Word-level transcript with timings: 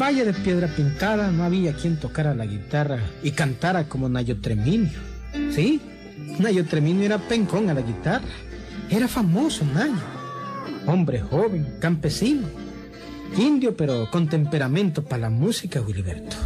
Valle 0.00 0.24
de 0.24 0.32
Piedra 0.32 0.66
Pintada 0.66 1.30
no 1.30 1.44
había 1.44 1.74
quien 1.74 1.98
tocara 1.98 2.34
la 2.34 2.46
guitarra 2.46 3.00
y 3.22 3.32
cantara 3.32 3.84
como 3.84 4.08
Nayo 4.08 4.40
Treminio. 4.40 4.98
Sí, 5.54 5.78
Nayo 6.38 6.64
Treminio 6.64 7.04
era 7.04 7.18
pencón 7.18 7.68
a 7.68 7.74
la 7.74 7.82
guitarra. 7.82 8.24
Era 8.88 9.08
famoso 9.08 9.62
Nayo. 9.66 9.92
Hombre 10.86 11.20
joven, 11.20 11.74
campesino. 11.80 12.46
Indio, 13.36 13.76
pero 13.76 14.10
con 14.10 14.26
temperamento 14.26 15.04
para 15.04 15.22
la 15.22 15.30
música, 15.30 15.82
Wiliberto. 15.82 16.36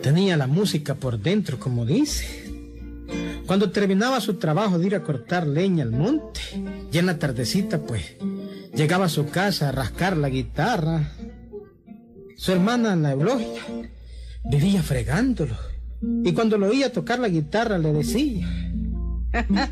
Tenía 0.00 0.36
la 0.36 0.46
música 0.46 0.94
por 0.94 1.18
dentro, 1.18 1.58
como 1.58 1.84
dice. 1.84 2.48
Cuando 3.46 3.72
terminaba 3.72 4.20
su 4.20 4.34
trabajo 4.34 4.78
de 4.78 4.86
ir 4.86 4.94
a 4.94 5.02
cortar 5.02 5.48
leña 5.48 5.82
al 5.82 5.90
monte, 5.90 6.40
y 6.92 6.98
en 6.98 7.06
la 7.06 7.18
tardecita, 7.18 7.80
pues, 7.80 8.04
llegaba 8.72 9.06
a 9.06 9.08
su 9.08 9.28
casa 9.30 9.68
a 9.68 9.72
rascar 9.72 10.16
la 10.16 10.28
guitarra. 10.28 11.10
Su 12.36 12.52
hermana, 12.52 12.94
la 12.96 13.12
Eulogia, 13.12 13.62
vivía 14.44 14.82
fregándolo. 14.82 15.56
Y 16.22 16.32
cuando 16.32 16.58
lo 16.58 16.68
oía 16.68 16.92
tocar 16.92 17.18
la 17.18 17.28
guitarra, 17.28 17.78
le 17.78 17.92
decía... 17.92 18.46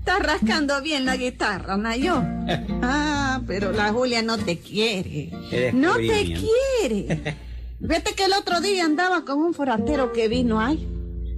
Está 0.00 0.18
rascando 0.18 0.82
bien 0.82 1.04
la 1.04 1.16
guitarra, 1.16 1.76
Nayo. 1.76 2.22
Ah, 2.82 3.42
pero 3.46 3.70
la 3.70 3.92
Julia 3.92 4.22
no 4.22 4.36
te 4.36 4.58
quiere. 4.58 5.30
No 5.72 5.94
te 5.94 6.34
quiere. 6.34 7.36
Vete 7.80 8.14
que 8.14 8.24
el 8.24 8.32
otro 8.32 8.60
día 8.60 8.84
andaba 8.84 9.24
con 9.24 9.38
un 9.38 9.54
forastero 9.54 10.12
que 10.12 10.28
vino 10.28 10.60
ahí. 10.60 10.88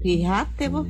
Fíjate 0.02 0.68
vos. 0.68 0.88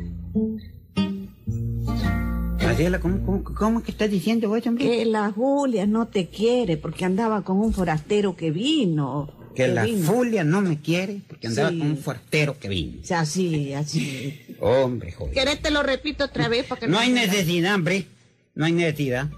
¿cómo, 3.00 3.24
cómo, 3.24 3.44
cómo 3.44 3.78
es 3.80 3.84
que 3.84 3.90
estás 3.90 4.10
diciendo 4.10 4.48
vos, 4.48 4.64
hombre? 4.66 4.84
Que 4.84 5.04
la 5.04 5.32
Julia 5.32 5.86
no 5.86 6.06
te 6.06 6.28
quiere 6.28 6.76
porque 6.76 7.04
andaba 7.04 7.42
con 7.42 7.58
un 7.58 7.72
forastero 7.72 8.36
que 8.36 8.50
vino. 8.50 9.41
Que 9.54 9.68
la 9.68 9.84
vino. 9.84 10.06
Julia 10.10 10.44
no 10.44 10.60
me 10.62 10.80
quiere 10.80 11.20
porque 11.28 11.46
andaba 11.48 11.70
Sí. 11.70 11.78
con 11.78 11.90
un 11.90 11.98
fuertero 11.98 12.58
que 12.58 12.68
vino. 12.68 12.98
O 13.02 13.04
sea, 13.04 13.20
así, 13.20 13.72
así. 13.74 14.40
Hombre, 14.60 15.12
joder. 15.12 15.34
¿Querés 15.34 15.60
te 15.60 15.70
lo 15.70 15.82
repito 15.82 16.24
otra 16.24 16.48
vez? 16.48 16.64
Para 16.66 16.80
que 16.80 16.88
No 16.88 16.98
hay 16.98 17.08
te- 17.12 17.26
necesidad, 17.26 17.74
hombre. 17.74 18.06
No 18.54 18.64
hay 18.64 18.72
necesidad. 18.72 19.28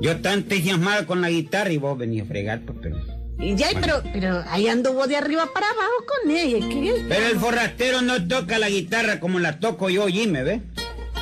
Yo 0.00 0.20
tan 0.20 0.40
entusiasmado 0.40 1.06
con 1.06 1.20
la 1.22 1.30
guitarra 1.30 1.72
y 1.72 1.78
vos 1.78 1.96
venís 1.96 2.22
a 2.22 2.26
fregar, 2.26 2.60
pues, 2.60 2.78
pero... 2.82 3.20
Y 3.38 3.54
ya, 3.56 3.68
pero, 3.80 4.02
pero 4.12 4.44
ahí 4.48 4.68
anduvo 4.68 5.06
de 5.06 5.16
arriba 5.16 5.48
para 5.54 5.66
abajo 5.70 6.04
con 6.22 6.30
ella. 6.30 6.58
¿qué? 6.68 7.04
Pero 7.08 7.26
el 7.26 7.38
forrastero 7.38 8.02
no 8.02 8.28
toca 8.28 8.58
la 8.58 8.68
guitarra 8.68 9.18
como 9.20 9.38
la 9.38 9.58
toco 9.58 9.88
yo, 9.88 10.06
Jimmy, 10.08 10.42
¿ves? 10.42 10.60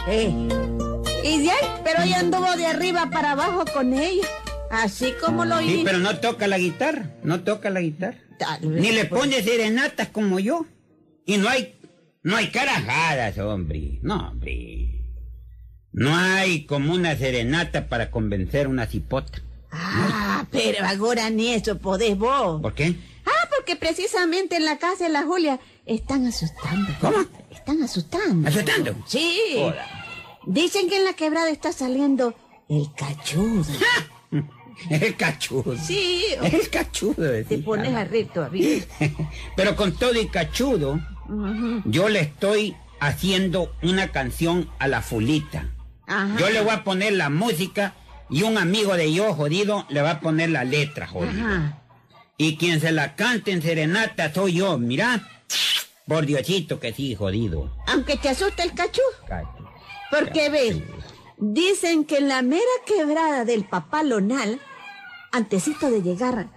Eh. 0.09 0.29
Y 1.23 1.45
ya, 1.45 1.55
pero 1.85 2.01
ahí 2.01 2.13
anduvo 2.15 2.57
de 2.57 2.67
arriba 2.67 3.09
para 3.11 3.33
abajo 3.33 3.65
con 3.73 3.93
ella. 3.93 4.27
Así 4.71 5.13
como 5.21 5.45
lo 5.45 5.59
Sí, 5.61 5.75
hizo. 5.75 5.85
pero 5.85 5.99
no 5.99 6.19
toca 6.19 6.47
la 6.47 6.59
guitarra, 6.59 7.11
no 7.23 7.41
toca 7.43 7.71
la 7.71 7.81
guitarra. 7.81 8.19
Tal 8.39 8.61
vez, 8.69 8.81
Ni 8.83 8.93
le 8.93 9.05
pone 9.07 9.43
serenatas 9.43 10.09
como 10.09 10.39
yo. 10.39 10.67
Y 11.27 11.39
no 11.39 11.49
hay, 11.49 11.75
no 12.23 12.37
hay 12.37 12.51
carajadas, 12.51 13.39
hombre. 13.39 13.99
No, 14.03 14.29
hombre. 14.29 14.95
No 15.93 16.15
hay 16.17 16.65
como 16.67 16.93
una 16.93 17.17
serenata 17.17 17.89
para 17.89 18.11
convencer 18.11 18.67
a 18.67 18.69
una 18.69 18.87
cipota. 18.87 19.41
Ah, 19.71 20.47
pero 20.51 20.85
ahora 20.87 21.29
ni 21.31 21.53
eso 21.53 21.79
podés 21.79 22.17
vos. 22.17 22.63
¿Por 22.63 22.75
qué? 22.75 22.95
Ah, 23.27 23.49
porque 23.55 23.77
precisamente 23.77 24.57
en 24.57 24.65
la 24.65 24.79
casa 24.79 25.05
de 25.05 25.11
la 25.11 25.25
Julia 25.25 25.59
están 25.87 26.27
asustando. 26.27 26.91
¿Cómo? 27.01 27.17
Están 27.51 27.83
asustando. 27.83 28.49
¿Asustando? 28.49 28.95
Sí. 29.07 29.39
Joda. 29.57 29.87
Dicen 30.47 30.89
que 30.89 30.97
en 30.99 31.05
la 31.05 31.13
quebrada 31.15 31.51
está 31.51 31.73
saliendo 31.73 32.35
el 32.69 32.87
cachudo. 32.97 33.65
El 34.91 35.17
cachudo. 35.17 35.77
Sí. 35.77 36.25
El 36.43 36.69
cachudo. 36.71 37.15
Te 37.15 37.23
decía. 37.23 37.59
pones 37.65 37.95
a 37.95 38.05
reír 38.05 38.29
todavía. 38.29 38.85
Pero 39.57 39.77
con 39.77 39.93
todo 39.97 40.19
y 40.21 40.27
cachudo, 40.29 41.01
yo 41.85 42.09
le 42.09 42.21
estoy 42.21 42.77
haciendo 43.01 43.75
una 43.83 44.09
canción 44.09 44.69
a 44.79 44.89
la 44.89 45.03
fulita. 45.03 45.69
Ajá. 46.07 46.37
Yo 46.39 46.49
le 46.51 46.61
voy 46.61 46.73
a 46.73 46.85
poner 46.85 47.13
la 47.13 47.29
música 47.29 47.95
y 48.31 48.43
un 48.43 48.59
amigo 48.59 48.97
de 48.97 49.13
yo, 49.13 49.35
jodido, 49.35 49.87
le 49.89 50.03
va 50.03 50.13
a 50.13 50.21
poner 50.21 50.51
la 50.51 50.65
letra, 50.65 51.07
jodido. 51.07 51.47
Ajá. 51.47 51.83
Y 52.37 52.57
quien 52.57 52.81
se 52.81 52.93
la 52.93 53.17
cante 53.17 53.51
en 53.51 53.63
serenata 53.63 54.33
soy 54.33 54.55
yo, 54.55 54.79
mira. 54.79 55.29
Por 56.07 56.25
Diosito 56.25 56.81
que 56.81 56.95
sí, 56.95 57.15
jodido. 57.15 57.71
Aunque 57.87 58.17
te 58.17 58.31
asuste 58.31 58.63
el. 58.63 58.73
Cacho. 58.73 59.03
Porque 60.11 60.49
ve, 60.49 60.83
dicen 61.41 62.05
que 62.05 62.19
en 62.19 62.29
la 62.29 62.43
mera 62.43 62.63
quebrada 62.87 63.45
del 63.45 63.65
papalonal, 63.65 64.61
antesito 65.33 65.91
de 65.91 66.03
llegar 66.03 66.49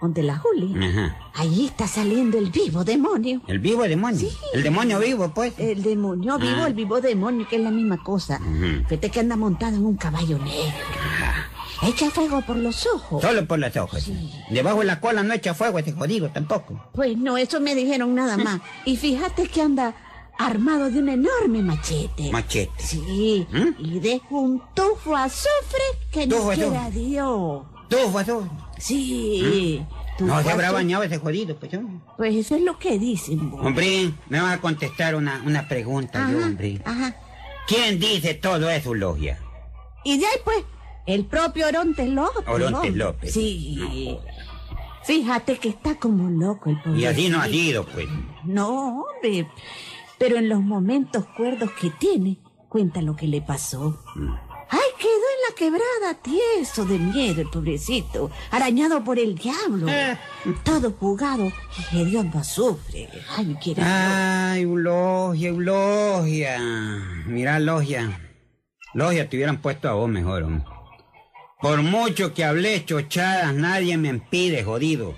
donde 0.00 0.22
la 0.22 0.38
Julia, 0.38 0.88
Ajá. 0.88 1.16
allí 1.34 1.66
está 1.66 1.88
saliendo 1.88 2.38
el 2.38 2.50
vivo 2.50 2.84
demonio. 2.84 3.42
El 3.48 3.58
vivo 3.58 3.82
demonio. 3.82 4.18
Sí. 4.20 4.30
El 4.54 4.62
demonio 4.62 5.00
vivo, 5.00 5.32
pues. 5.34 5.54
El 5.58 5.82
demonio 5.82 6.38
vivo, 6.38 6.62
Ah. 6.62 6.66
el 6.68 6.74
vivo 6.74 7.00
demonio, 7.00 7.48
que 7.48 7.56
es 7.56 7.62
la 7.62 7.70
misma 7.72 8.02
cosa. 8.04 8.40
Ujú. 8.40 8.84
Fíjate 8.88 9.10
que 9.10 9.20
anda 9.20 9.34
montado 9.36 9.76
en 9.76 9.84
un 9.84 9.96
caballo 9.96 10.38
negro. 10.38 10.72
Echa 11.82 12.10
fuego 12.10 12.42
por 12.42 12.56
los 12.56 12.86
ojos. 12.86 13.22
Solo 13.22 13.46
por 13.46 13.58
las 13.58 13.76
hojas. 13.76 14.08
Debajo 14.50 14.80
de 14.80 14.84
la 14.86 15.00
cola 15.00 15.22
no 15.22 15.32
echa 15.34 15.54
fuego 15.54 15.78
ese 15.78 15.92
jodido 15.92 16.28
tampoco. 16.30 16.80
Pues 16.92 17.16
no, 17.16 17.36
eso 17.36 17.60
me 17.60 17.74
dijeron 17.74 18.14
nada 18.14 18.36
más. 18.36 18.60
Y 18.84 18.96
fíjate 18.96 19.46
que 19.48 19.62
anda 19.62 19.94
armado 20.38 20.90
de 20.90 21.00
un 21.00 21.08
enorme 21.08 21.62
machete. 21.62 22.30
Machete. 22.30 22.70
Sí, 22.78 23.46
¿Mm? 23.50 23.84
y 23.84 24.00
deja 24.00 24.26
un 24.30 24.62
tufo 24.74 25.14
a 25.16 25.24
azufre 25.24 25.82
que 26.12 26.26
Tufo 26.26 26.44
no 26.44 26.50
a 26.50 26.54
quiera 26.54 26.82
azufre. 26.86 27.00
Dios. 27.00 27.62
Tú, 27.88 27.96
pues, 28.12 28.26
tú. 28.26 28.48
Sí. 28.78 29.84
tufo 30.16 30.24
¿Mm? 30.24 30.26
No 30.28 30.42
se 30.42 30.48
a 30.48 30.52
habrá 30.52 30.66
azufre. 30.68 30.72
bañado 30.84 31.02
ese 31.02 31.18
jodido, 31.18 31.56
pues. 31.56 31.74
hombre. 31.74 32.00
Pues 32.16 32.34
eso 32.36 32.54
es 32.56 32.62
lo 32.62 32.78
que 32.78 32.98
dicen. 32.98 33.50
vos. 33.50 33.64
Hombre, 33.66 34.12
me 34.28 34.40
vas 34.40 34.54
a 34.54 34.60
contestar 34.60 35.14
una, 35.14 35.42
una 35.44 35.66
pregunta 35.68 36.28
yo, 36.30 36.38
Ajá, 36.38 36.46
hombre. 36.46 36.80
ajá. 36.84 37.16
¿Quién 37.66 37.98
dice 38.00 38.34
todo 38.34 38.70
eso, 38.70 38.94
logia? 38.94 39.38
Y 40.04 40.18
de 40.18 40.24
ahí 40.26 40.36
pues, 40.44 40.64
el 41.06 41.24
propio 41.26 41.66
Orontes 41.66 42.08
López. 42.08 42.44
Orontes. 42.46 42.94
López. 42.94 43.32
Sí. 43.34 44.16
Fíjate 45.04 45.58
que 45.58 45.70
está 45.70 45.94
como 45.96 46.28
loco 46.28 46.70
el 46.70 46.80
pobre. 46.82 47.00
Y 47.00 47.04
así 47.06 47.28
no 47.28 47.40
ha 47.40 47.46
sido, 47.46 47.84
pues. 47.86 48.06
No, 48.44 49.02
hombre. 49.04 49.48
Pero 50.18 50.36
en 50.36 50.48
los 50.48 50.60
momentos 50.60 51.26
cuerdos 51.36 51.70
que 51.80 51.90
tiene, 51.90 52.38
cuenta 52.68 53.02
lo 53.02 53.16
que 53.16 53.26
le 53.26 53.40
pasó. 53.40 54.02
Ay, 54.70 54.80
quedó 54.98 55.10
en 55.10 55.48
la 55.48 55.54
quebrada 55.56 56.22
tieso 56.22 56.84
de 56.84 56.98
miedo 56.98 57.40
el 57.40 57.48
pobrecito, 57.48 58.30
arañado 58.50 59.02
por 59.02 59.18
el 59.18 59.34
diablo. 59.34 59.88
Eh. 59.88 60.18
Todo 60.62 60.90
jugado 60.92 61.50
y 61.92 61.96
hediondo 61.96 62.38
azufre. 62.38 63.08
Ay, 63.36 63.56
quiere. 63.62 63.82
Ay, 63.82 64.62
Eulogia, 64.62 65.48
Eulogia. 65.48 66.58
Mira, 67.26 67.58
Logia. 67.60 68.20
Logia, 68.92 69.28
te 69.28 69.36
hubieran 69.36 69.62
puesto 69.62 69.88
a 69.88 69.94
vos 69.94 70.08
mejor, 70.08 70.42
hombre. 70.42 70.64
Por 71.60 71.82
mucho 71.82 72.34
que 72.34 72.44
hablé 72.44 72.84
chochadas, 72.84 73.54
nadie 73.54 73.96
me 73.96 74.08
impide, 74.08 74.64
jodido. 74.64 75.16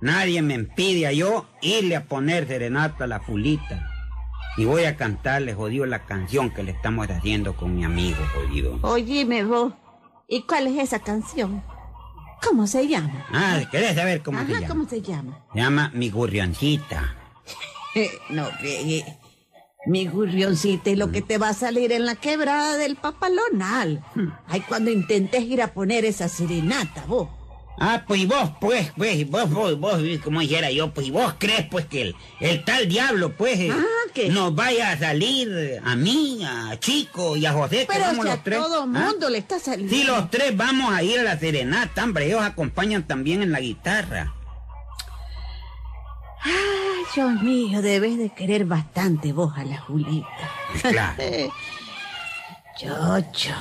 Nadie 0.00 0.42
me 0.42 0.54
impide 0.54 1.06
a 1.06 1.12
yo 1.12 1.46
irle 1.60 1.96
a 1.96 2.04
poner 2.04 2.46
serenata 2.46 3.04
a 3.04 3.06
la 3.06 3.20
fulita. 3.20 3.91
Y 4.56 4.64
voy 4.64 4.84
a 4.84 4.96
cantarle, 4.96 5.54
jodido, 5.54 5.86
la 5.86 6.04
canción 6.04 6.50
que 6.50 6.62
le 6.62 6.72
estamos 6.72 7.08
haciendo 7.08 7.56
con 7.56 7.74
mi 7.74 7.84
amigo, 7.84 8.18
jodido. 8.34 8.78
Óyeme 8.82 9.44
vos, 9.44 9.72
¿y 10.28 10.42
cuál 10.42 10.66
es 10.66 10.78
esa 10.78 10.98
canción? 10.98 11.62
¿Cómo 12.42 12.66
se 12.66 12.86
llama? 12.86 13.26
Ah, 13.32 13.60
¿querés 13.70 13.94
saber 13.94 14.22
cómo 14.22 14.38
Ajá, 14.38 14.46
se 14.46 14.52
llama? 14.54 14.68
¿cómo 14.68 14.88
se 14.88 15.00
llama? 15.00 15.46
Se 15.52 15.58
llama 15.60 15.90
Mi 15.94 16.10
Gurrioncita. 16.10 17.16
no, 18.30 18.48
eh, 18.62 19.04
mi 19.86 20.06
gurrioncita, 20.06 20.90
y 20.90 20.96
lo 20.96 21.10
que 21.10 21.22
te 21.22 21.38
va 21.38 21.48
a 21.48 21.54
salir 21.54 21.92
en 21.92 22.06
la 22.06 22.14
quebrada 22.14 22.76
del 22.76 22.96
papalonal. 22.96 24.04
Ay, 24.46 24.60
cuando 24.60 24.90
intentes 24.90 25.42
ir 25.42 25.60
a 25.60 25.72
poner 25.74 26.04
esa 26.04 26.28
serenata, 26.28 27.04
vos. 27.06 27.28
Ah, 27.78 28.04
pues 28.06 28.20
y 28.20 28.26
vos, 28.26 28.50
pues, 28.60 28.92
pues, 28.96 29.28
vos, 29.28 29.50
vos, 29.50 29.78
vos, 29.78 30.00
como 30.22 30.40
dijera 30.40 30.70
yo, 30.70 30.92
pues, 30.92 31.06
y 31.06 31.10
vos 31.10 31.34
crees, 31.38 31.66
pues, 31.70 31.86
que 31.86 32.02
el, 32.02 32.16
el 32.40 32.64
tal 32.64 32.88
diablo, 32.88 33.32
pues, 33.36 33.58
eh, 33.58 33.72
Ah, 33.72 34.28
nos 34.30 34.54
vaya 34.54 34.90
a 34.92 34.98
salir 34.98 35.80
a 35.82 35.96
mí, 35.96 36.44
a 36.44 36.78
Chico 36.78 37.34
y 37.36 37.46
a 37.46 37.52
José, 37.52 37.78
que 37.80 37.86
Pero 37.86 38.04
somos 38.04 38.24
si 38.24 38.30
a 38.30 38.34
los 38.34 38.44
tres. 38.44 38.58
todo 38.58 38.82
¿ah? 38.82 38.86
mundo 38.86 39.30
le 39.30 39.38
está 39.38 39.58
saliendo. 39.58 39.92
Sí, 39.94 40.04
los 40.04 40.30
tres 40.30 40.56
vamos 40.56 40.92
a 40.92 41.02
ir 41.02 41.18
a 41.18 41.22
la 41.22 41.38
serenata, 41.38 42.04
hombre, 42.04 42.26
ellos 42.26 42.42
acompañan 42.42 43.04
también 43.06 43.42
en 43.42 43.52
la 43.52 43.60
guitarra. 43.60 44.34
Ay, 46.44 46.52
Dios 47.14 47.42
mío, 47.42 47.82
debes 47.82 48.18
de 48.18 48.30
querer 48.30 48.64
bastante 48.66 49.32
vos 49.32 49.54
a 49.56 49.64
la 49.64 49.78
Julita. 49.78 50.28
Claro. 50.82 51.16
Chocho, 52.78 53.54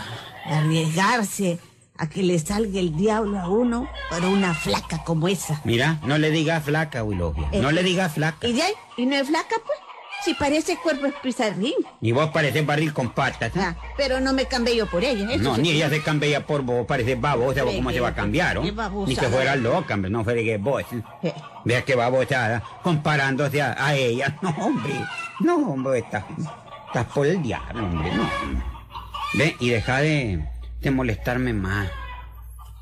arriesgarse 0.46 1.60
a 2.02 2.10
que 2.10 2.24
le 2.24 2.40
salga 2.40 2.80
el 2.80 2.96
diablo 2.96 3.40
a 3.40 3.48
uno 3.48 3.88
para 4.10 4.28
una 4.28 4.56
flaca 4.56 5.04
como 5.04 5.28
esa. 5.28 5.62
Mira, 5.66 6.00
no 6.04 6.18
le 6.18 6.32
digas 6.32 6.64
flaca, 6.64 7.04
Wilogia, 7.04 7.48
no 7.54 7.70
Eh, 7.70 7.74
le 7.74 7.84
digas 7.84 8.14
flaca. 8.14 8.48
¿Y 8.48 8.54
de 8.54 8.64
ahí? 8.64 8.74
¿Y 8.98 9.06
no 9.06 9.16
es 9.16 9.28
flaca, 9.28 9.56
pues? 9.64 9.78
Si 10.26 10.34
parece 10.34 10.78
cuerpo 10.78 11.06
es 11.06 11.14
pizarrín. 11.22 11.76
Y 12.02 12.12
vos 12.12 12.32
pareces 12.32 12.66
barril 12.66 12.92
con 12.92 13.12
patas. 13.12 13.56
¿eh? 13.56 13.60
Ah, 13.60 13.76
pero 13.98 14.20
no 14.20 14.34
me 14.34 14.46
cambio 14.46 14.74
yo 14.74 14.88
por 14.88 15.04
ella. 15.04 15.38
no, 15.38 15.58
ni 15.58 15.70
ella 15.70 15.90
se 15.90 16.02
cambia 16.02 16.44
por 16.44 16.64
vos, 16.64 16.88
pareces 16.88 17.22
babosa, 17.22 17.64
vos 17.64 17.76
cómo 17.76 17.92
se 17.92 18.00
va 18.00 18.10
a 18.10 18.16
cambiar, 18.16 18.56
¿no? 18.56 19.06
Ni 19.06 19.16
que 19.16 19.28
fuera 19.28 19.56
loca, 19.56 19.94
hombre, 19.94 20.10
no 20.10 20.26
que 20.26 20.58
vos. 20.58 20.84
¿eh? 21.22 21.34
Vea 21.66 21.84
que 21.84 21.94
babosada, 21.96 22.64
comparándose 22.82 23.62
a, 23.62 23.96
ella. 23.96 24.36
No, 24.42 24.50
hombre, 24.50 24.94
no, 25.40 25.56
hombre, 25.72 26.00
estás, 26.00 26.24
estás 26.88 27.06
por 27.14 27.28
el 27.28 27.44
diablo, 27.44 27.86
hombre, 27.86 28.12
no. 28.16 28.28
Ve, 29.36 29.56
y 29.60 29.70
deja 29.70 30.00
de, 30.02 30.44
de 30.82 30.92
molestarme 30.92 31.54
más, 31.54 31.90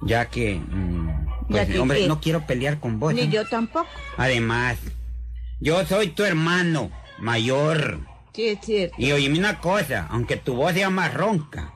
ya 0.01 0.25
que... 0.25 0.56
Mm, 0.56 1.28
pues, 1.50 1.80
hombre, 1.80 2.07
no 2.07 2.22
quiero 2.22 2.46
pelear 2.46 2.80
con 2.80 3.00
vos. 3.00 3.13
Ni 3.13 3.22
¿eh? 3.22 3.30
yo 3.30 3.48
tampoco. 3.48 3.90
Además, 4.18 4.78
yo 5.60 5.84
soy 5.86 6.10
tu 6.10 6.24
hermano 6.24 6.92
mayor. 7.18 8.00
Sí, 8.34 8.50
es 8.50 8.60
cierto. 8.62 8.96
Y 9.00 9.12
oíme 9.12 9.40
una 9.40 9.60
cosa, 9.60 10.07
aunque 10.12 10.38
tu 10.38 10.56
voz 10.56 10.74
sea 10.74 10.90
más 10.90 11.13
ronca, 11.13 11.74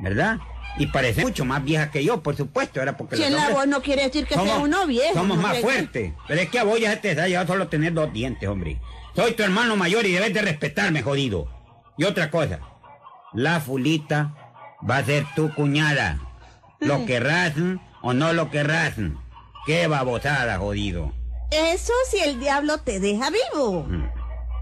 ¿verdad? 0.00 0.38
Y 0.76 0.86
parece 0.86 1.22
mucho 1.22 1.44
más 1.44 1.64
vieja 1.64 1.90
que 1.90 2.04
yo, 2.04 2.22
por 2.22 2.36
supuesto, 2.36 2.80
era 2.80 2.96
porque... 2.96 3.16
Si 3.16 3.28
la 3.30 3.50
voz 3.50 3.66
no 3.66 3.80
quiere 3.80 4.04
decir 4.04 4.26
que 4.26 4.34
sea 4.34 4.58
uno 4.58 4.86
viejo. 4.86 5.14
Somos 5.14 5.38
más 5.38 5.58
fuertes. 5.58 6.12
Pero 6.26 6.40
es 6.40 6.48
que 6.48 6.58
a 6.58 6.64
vos 6.64 6.80
ya 6.80 7.00
te 7.00 7.14
da 7.14 7.28
ya 7.28 7.46
solo 7.46 7.68
tener 7.68 7.92
dos 7.92 8.12
dientes, 8.12 8.48
hombre. 8.48 8.80
Soy 9.14 9.32
tu 9.32 9.42
hermano 9.42 9.76
mayor 9.76 10.06
y 10.06 10.12
debes 10.12 10.32
de 10.32 10.42
respetarme, 10.42 11.02
jodido. 11.02 11.48
Y 11.98 12.04
otra 12.04 12.30
cosa, 12.30 12.60
la 13.32 13.60
fulita 13.60 14.34
va 14.88 14.98
a 14.98 15.04
ser 15.04 15.26
tu 15.34 15.52
cuñada. 15.54 16.18
Lo 16.78 17.04
querrás 17.04 17.54
o 18.02 18.12
no 18.12 18.32
lo 18.32 18.50
querrás. 18.50 18.94
Qué 19.66 19.86
babosada, 19.86 20.58
jodido. 20.58 21.12
Eso 21.50 21.92
si 22.10 22.18
el 22.18 22.40
diablo 22.40 22.78
te 22.78 23.00
deja 23.00 23.30
vivo. 23.30 23.86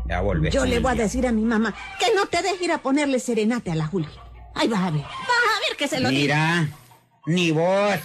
Ya 0.08 0.20
volvés. 0.20 0.52
Yo 0.52 0.64
le 0.64 0.80
voy 0.80 0.92
a 0.92 0.94
decir 0.94 1.26
a 1.26 1.32
mi 1.32 1.42
mamá 1.42 1.74
que 1.98 2.14
no 2.14 2.26
te 2.26 2.42
deje 2.42 2.64
ir 2.64 2.72
a 2.72 2.78
ponerle 2.78 3.20
serenate 3.20 3.70
a 3.70 3.74
la 3.74 3.86
Julia. 3.86 4.08
Ahí 4.54 4.68
vas 4.68 4.80
a 4.80 4.90
ver. 4.90 5.02
Vas 5.02 5.10
a 5.10 5.68
ver 5.68 5.76
que 5.76 5.86
se 5.86 6.00
lo 6.00 6.08
Mira, 6.08 6.68
ni 7.26 7.50
vos, 7.50 8.00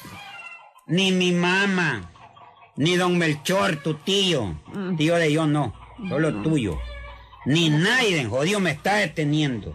ni 0.85 1.11
mi 1.11 1.31
mamá, 1.31 2.11
ni 2.75 2.95
don 2.97 3.17
Melchor, 3.17 3.77
tu 3.77 3.95
tío, 3.95 4.55
mm. 4.73 4.97
tío 4.97 5.15
de 5.15 5.31
yo 5.31 5.47
no, 5.47 5.73
solo 6.09 6.41
tuyo, 6.41 6.77
ni 7.45 7.69
nadie, 7.69 8.25
jodido, 8.25 8.59
me 8.59 8.71
está 8.71 8.95
deteniendo. 8.95 9.73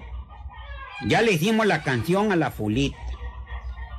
Ya 1.06 1.22
le 1.22 1.32
hicimos 1.32 1.66
la 1.66 1.82
canción 1.82 2.32
a 2.32 2.36
la 2.36 2.50
fulita 2.50 2.98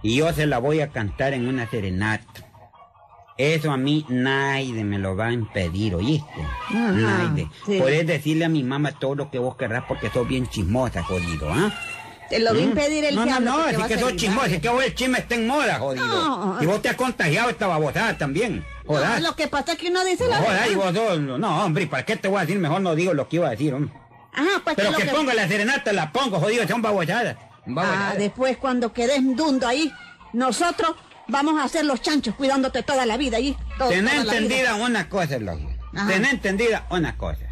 y 0.02 0.18
yo 0.18 0.32
se 0.34 0.46
la 0.46 0.60
voy 0.60 0.82
a 0.82 0.90
cantar 0.90 1.34
en 1.34 1.48
una 1.48 1.70
serenata. 1.70 2.46
Eso 3.38 3.72
a 3.72 3.78
mí 3.78 4.06
nadie 4.10 4.84
me 4.84 5.00
lo 5.00 5.16
va 5.16 5.28
a 5.28 5.32
impedir, 5.32 5.96
¿oíste? 5.96 6.28
nadie. 6.72 7.48
Puedes 7.66 8.06
decirle 8.06 8.46
a 8.46 8.50
mi 8.50 8.64
mamá 8.64 8.92
todo 8.92 9.16
lo 9.16 9.32
que 9.32 9.40
vos 9.40 9.56
querrás 9.56 9.86
porque 9.88 10.10
sos 10.10 10.28
bien 10.28 10.48
chismosa, 10.48 11.04
jodido, 11.04 11.50
¿ah? 11.50 11.74
Te 12.30 12.40
lo 12.40 12.54
va 12.54 12.60
a 12.60 12.62
¿Mm? 12.62 12.64
impedir 12.64 13.06
el 13.06 13.16
no. 13.16 13.26
No, 13.26 13.40
no, 13.40 13.58
así 13.64 13.82
que 13.84 13.98
sos 13.98 14.16
chismosa, 14.18 14.48
es 14.48 14.62
que 14.62 14.68
vos 14.70 14.84
el 14.84 14.94
chisme 14.94 15.20
está 15.20 15.36
en 15.36 15.48
moda, 15.48 15.80
jodido. 15.80 16.58
y 16.62 16.66
vos 16.66 16.82
te 16.82 16.90
has 16.90 16.96
contagiado 16.98 17.50
esta 17.50 17.68
babosada 17.68 18.18
también. 18.18 18.66
Jodas. 18.86 19.22
lo 19.22 19.36
que 19.36 19.48
pasa 19.48 19.74
es 19.74 19.78
que 19.78 19.88
uno 19.88 20.04
dice 20.04 20.28
la 20.28 20.42
verdad. 20.42 20.66
y 20.70 20.76
vos 20.76 20.94
no, 21.22 21.64
hombre, 21.64 21.88
¿para 21.88 22.04
qué 22.04 22.18
te 22.18 22.28
voy 22.28 22.40
a 22.40 22.42
decir? 22.42 22.60
Mejor 22.60 22.82
no 22.82 22.94
digo 22.94 23.14
lo 23.14 23.30
que 23.30 23.38
iba 23.38 23.48
a 23.48 23.52
decir, 23.52 23.74
hombre. 23.74 23.94
Ah, 24.34 24.62
pues 24.64 24.76
Pero 24.76 24.94
que, 24.94 25.06
pongo 25.06 25.34
la 25.34 25.48
serenata, 25.48 25.92
la 25.94 26.12
pongo, 26.12 26.40
jodido, 26.40 26.68
son 26.68 26.82
babosadas. 26.82 27.38
Ah, 27.78 28.14
después 28.18 28.58
cuando 28.58 28.94
quedes 28.94 29.22
dundo 29.36 29.68
ahí, 29.68 29.92
nosotros 30.34 30.96
vamos 31.28 31.60
a 31.60 31.66
hacer 31.66 31.86
los 31.86 32.02
chanchos 32.02 32.36
cuidándote 32.36 32.84
toda 32.84 33.06
la 33.06 33.18
vida 33.18 33.38
allí. 33.38 33.56
Ten 33.90 34.08
entendida 34.08 34.76
una 34.76 35.10
cosa, 35.10 35.40
Logia. 35.40 35.78
Ten 36.08 36.26
entendida 36.26 36.86
una 36.90 37.18
cosa. 37.18 37.46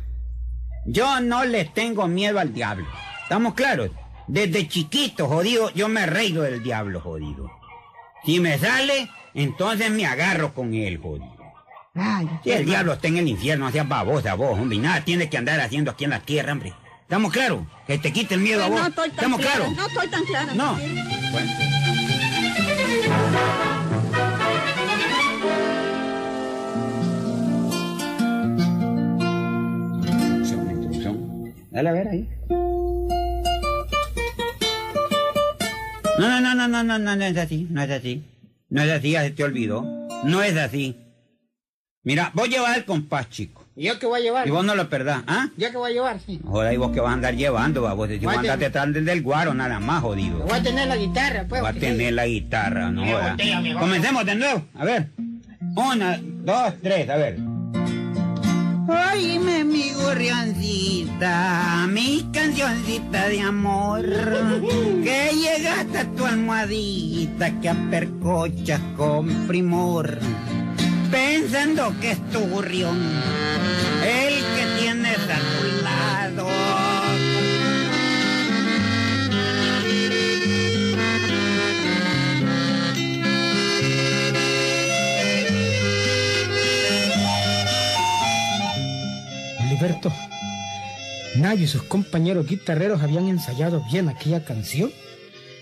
Yo 0.86 1.20
no 1.20 1.44
le 1.44 1.66
tengo 1.66 2.08
miedo 2.08 2.40
al 2.40 2.54
diablo. 2.54 2.88
¿Estamos 3.24 3.56
claros? 3.56 3.92
Desde 4.28 4.68
chiquito, 4.68 5.28
jodido, 5.28 5.70
yo 5.74 5.88
me 5.90 6.06
reído 6.06 6.44
del 6.44 6.64
diablo, 6.64 7.02
jodido. 7.02 7.52
Si 8.24 8.40
me 8.40 8.58
sale, 8.58 9.10
entonces 9.34 9.90
me 9.92 10.06
agarro 10.06 10.54
con 10.54 10.74
él, 10.74 10.98
jodido. 10.98 11.37
Si 12.44 12.52
el 12.52 12.66
diablo 12.66 12.94
está 12.94 13.08
en 13.08 13.18
el 13.18 13.28
infierno, 13.28 13.66
no 13.66 13.72
seas 13.72 13.88
babosa 13.88 14.36
vos, 14.36 14.60
hombre. 14.60 14.78
Nada 14.78 15.02
tiene 15.02 15.30
que 15.30 15.38
andar 15.38 15.60
haciendo 15.60 15.92
aquí 15.92 16.04
en 16.04 16.12
la 16.12 16.20
tierra, 16.20 16.54
hombre. 16.54 16.74
¿Estamos 17.02 17.32
claros? 17.32 17.62
Que 17.86 17.98
te 17.98 18.12
quite 18.12 18.36
el 18.36 18.42
miedo 18.42 18.64
a 18.64 18.68
vos. 18.68 18.80
No 18.80 18.88
estoy 18.88 19.10
tan 19.10 19.18
¿Estamos 19.18 19.40
claros? 19.40 19.76
No 19.76 19.88
estoy 19.88 20.08
tan 20.10 20.24
claro. 20.26 20.54
No. 20.56 20.78
Bueno. 21.32 21.52
Dale 31.72 31.90
a 31.90 31.94
ver 31.94 32.08
ahí. 32.08 32.30
No, 36.18 36.42
no, 36.42 36.56
no, 36.56 36.68
no, 36.68 36.84
no, 36.84 36.98
no, 36.98 37.16
no 37.16 37.24
es 37.24 37.38
así, 37.38 37.68
no 37.70 37.84
es 37.84 37.92
así. 37.92 38.24
No 38.70 38.82
es 38.82 38.90
así, 38.90 39.12
ya 39.12 39.24
se 39.24 39.30
te 39.30 39.44
olvidó. 39.44 39.84
No 40.24 40.42
es 40.42 40.58
así. 40.58 40.98
Mira, 42.08 42.32
voy 42.34 42.48
a 42.48 42.52
llevar 42.52 42.78
el 42.78 42.86
compás, 42.86 43.30
chico. 43.30 43.66
¿Y 43.76 43.88
yo 43.88 44.00
qué 44.00 44.06
voy 44.06 44.22
a 44.22 44.24
llevar? 44.24 44.48
Y 44.48 44.50
vos 44.50 44.64
no 44.64 44.76
lo 44.76 44.90
perdás, 44.90 45.24
¿ah? 45.28 45.50
¿Yo 45.58 45.70
qué 45.72 45.76
voy 45.76 45.92
a 45.92 45.94
llevar? 45.94 46.22
Sí. 46.26 46.40
Joder, 46.42 46.74
¿y 46.74 46.78
vos 46.78 46.92
qué 46.94 47.02
vas 47.02 47.10
a 47.10 47.14
andar 47.16 47.36
llevando? 47.36 47.82
Va? 47.82 47.92
Vos, 47.92 48.08
si 48.08 48.18
vos 48.20 48.34
andás 48.34 48.58
detrás 48.58 48.94
del 48.94 49.22
guaro, 49.22 49.54
nada 49.54 49.82
más, 49.82 50.04
jodido. 50.04 50.40
Voy 50.40 50.58
a 50.58 50.64
tener 50.64 50.88
la 50.88 50.96
guitarra, 50.96 51.46
pues. 51.50 51.60
Voy 51.60 51.70
a 51.70 51.74
tener 51.74 52.14
la 52.14 52.26
guitarra, 52.26 52.92
no 52.92 53.04
Comencemos 53.78 54.26
de 54.26 54.36
nuevo, 54.36 54.64
a 54.74 54.86
ver. 54.86 55.10
Una, 55.76 56.18
dos, 56.22 56.76
tres, 56.82 57.10
a 57.10 57.18
ver. 57.18 57.40
Oíme 58.88 59.66
mi 59.66 59.92
gorriancita, 59.92 61.88
mi 61.90 62.26
cancioncita 62.32 63.28
de 63.28 63.42
amor, 63.42 64.06
que 65.04 65.32
llegaste 65.34 65.98
a 65.98 66.06
tu 66.16 66.26
almohadita 66.26 67.60
que 67.60 67.68
apercochas 67.68 68.80
con 68.96 69.28
primor 69.46 70.18
que 71.78 72.12
es 72.12 72.30
tu 72.32 72.40
burrión, 72.40 72.98
el 74.04 74.34
que 74.34 74.82
tienes 74.82 75.20
a 75.20 75.38
tu 75.38 75.84
lado. 75.84 76.48
Liberto, 89.70 90.12
Nayo 91.36 91.64
y 91.64 91.68
sus 91.68 91.84
compañeros 91.84 92.48
guitarreros 92.48 93.04
habían 93.04 93.28
ensayado 93.28 93.84
bien 93.92 94.10
aquella 94.10 94.44
canción 94.44 94.92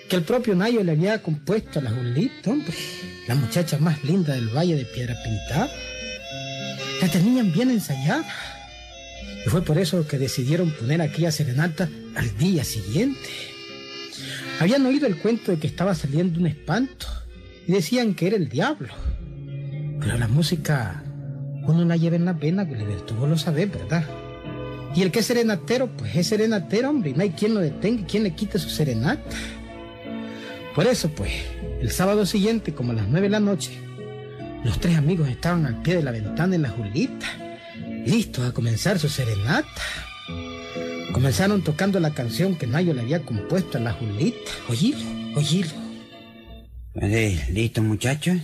que 0.09 0.15
el 0.15 0.23
propio 0.23 0.55
Nayo 0.55 0.81
le 0.81 0.93
había 0.93 1.21
compuesto 1.21 1.79
a 1.79 1.81
la 1.81 1.91
Julita, 1.91 2.51
hombre 2.51 2.73
la 3.27 3.35
muchacha 3.35 3.77
más 3.79 4.03
linda 4.03 4.33
del 4.33 4.49
Valle 4.49 4.75
de 4.75 4.85
Piedra 4.85 5.15
Pintada. 5.23 5.69
La 7.01 7.09
tenían 7.09 7.51
bien 7.51 7.69
ensayada. 7.69 8.25
Y 9.45 9.49
fue 9.49 9.61
por 9.61 9.77
eso 9.77 10.07
que 10.07 10.17
decidieron 10.17 10.71
poner 10.71 11.01
aquella 11.01 11.31
serenata 11.31 11.89
al 12.15 12.37
día 12.37 12.63
siguiente. 12.63 13.29
Habían 14.59 14.85
oído 14.85 15.07
el 15.07 15.17
cuento 15.17 15.51
de 15.51 15.59
que 15.59 15.67
estaba 15.67 15.93
saliendo 15.95 16.39
un 16.39 16.47
espanto 16.47 17.07
y 17.67 17.73
decían 17.73 18.15
que 18.15 18.27
era 18.27 18.37
el 18.37 18.49
diablo. 18.49 18.93
Pero 19.99 20.17
la 20.17 20.27
música 20.27 21.03
uno 21.67 21.83
la 21.85 21.97
lleva 21.97 22.15
en 22.15 22.25
la 22.25 22.37
pena, 22.37 22.67
que 22.67 22.75
tú 23.07 23.15
vos 23.15 23.29
lo 23.29 23.37
sabés, 23.37 23.71
¿verdad? 23.71 24.05
Y 24.95 25.01
el 25.01 25.11
que 25.11 25.19
es 25.19 25.25
serenatero, 25.25 25.89
pues 25.97 26.15
es 26.15 26.27
serenatero, 26.27 26.89
hombre, 26.89 27.09
y 27.09 27.13
no 27.13 27.23
hay 27.23 27.31
quien 27.31 27.53
lo 27.53 27.59
detenga, 27.59 28.05
quien 28.05 28.23
le 28.23 28.31
quite 28.31 28.59
su 28.59 28.69
serenata. 28.69 29.35
Por 30.73 30.87
eso, 30.87 31.09
pues, 31.09 31.31
el 31.81 31.91
sábado 31.91 32.25
siguiente, 32.25 32.73
como 32.73 32.91
a 32.91 32.95
las 32.95 33.07
nueve 33.07 33.27
de 33.27 33.31
la 33.31 33.39
noche, 33.39 33.71
los 34.65 34.79
tres 34.79 34.97
amigos 34.97 35.29
estaban 35.29 35.67
al 35.67 35.79
pie 35.83 35.97
de 35.97 36.03
la 36.03 36.09
ventana 36.09 36.55
en 36.55 36.63
la 36.63 36.69
Julita, 36.69 37.27
listos 38.03 38.49
a 38.49 38.51
comenzar 38.51 38.97
su 38.97 39.07
serenata. 39.07 39.69
Comenzaron 41.13 41.63
tocando 41.63 41.99
la 41.99 42.15
canción 42.15 42.55
que 42.55 42.65
Nayo 42.65 42.95
le 42.95 43.01
había 43.01 43.21
compuesto 43.21 43.77
a 43.77 43.81
la 43.81 43.93
Julita. 43.93 44.51
Oílo, 44.67 44.97
oílo. 45.35 45.69
Pues, 46.93 47.49
¿Listo, 47.49 47.83
muchachos? 47.83 48.37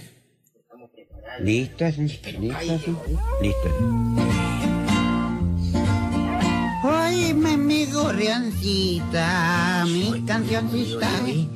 ¿Listos? 1.40 1.98
¿Listos? 1.98 2.34
¿Listos? 3.42 3.72
Oíme 6.84 7.58
mi 7.58 7.86
gorriancita, 7.88 9.86
mi 9.88 10.24
cancioncita. 10.24 11.10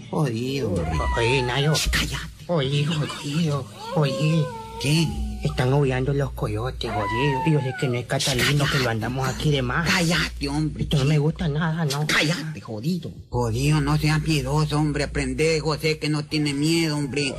Jodido. 0.10 0.74
Oye, 1.18 1.44
Nayo. 1.44 1.74
Cállate. 1.92 2.35
Oye, 2.48 2.86
jodido. 2.86 3.66
Oye. 3.96 4.46
¿Qué? 4.82 5.08
Están 5.44 5.74
aullando 5.74 6.14
los 6.14 6.32
coyotes, 6.32 6.92
jodido. 6.92 7.42
Y 7.46 7.52
yo 7.52 7.62
sé 7.62 7.74
que 7.80 7.88
no 7.88 7.96
es 7.96 8.06
Catalino, 8.06 8.66
que 8.72 8.80
lo 8.80 8.90
andamos 8.90 9.28
aquí 9.28 9.52
de 9.52 9.62
más. 9.62 9.88
Cállate, 9.90 10.50
hombre. 10.50 10.84
Esto 10.84 10.98
no 10.98 11.06
me 11.06 11.18
gusta 11.18 11.48
nada, 11.48 11.86
¿no? 11.86 12.06
Cállate, 12.08 12.62
jodido. 12.62 13.12
Jodido, 13.30 13.82
no 13.82 13.98
seas 13.98 14.22
miedoso, 14.22 14.78
hombre. 14.78 15.06
Aprende, 15.06 15.60
José, 15.60 15.98
que 15.98 16.10
no 16.10 16.26
tiene 16.26 16.54
miedo, 16.54 16.98
hombre. 16.98 17.34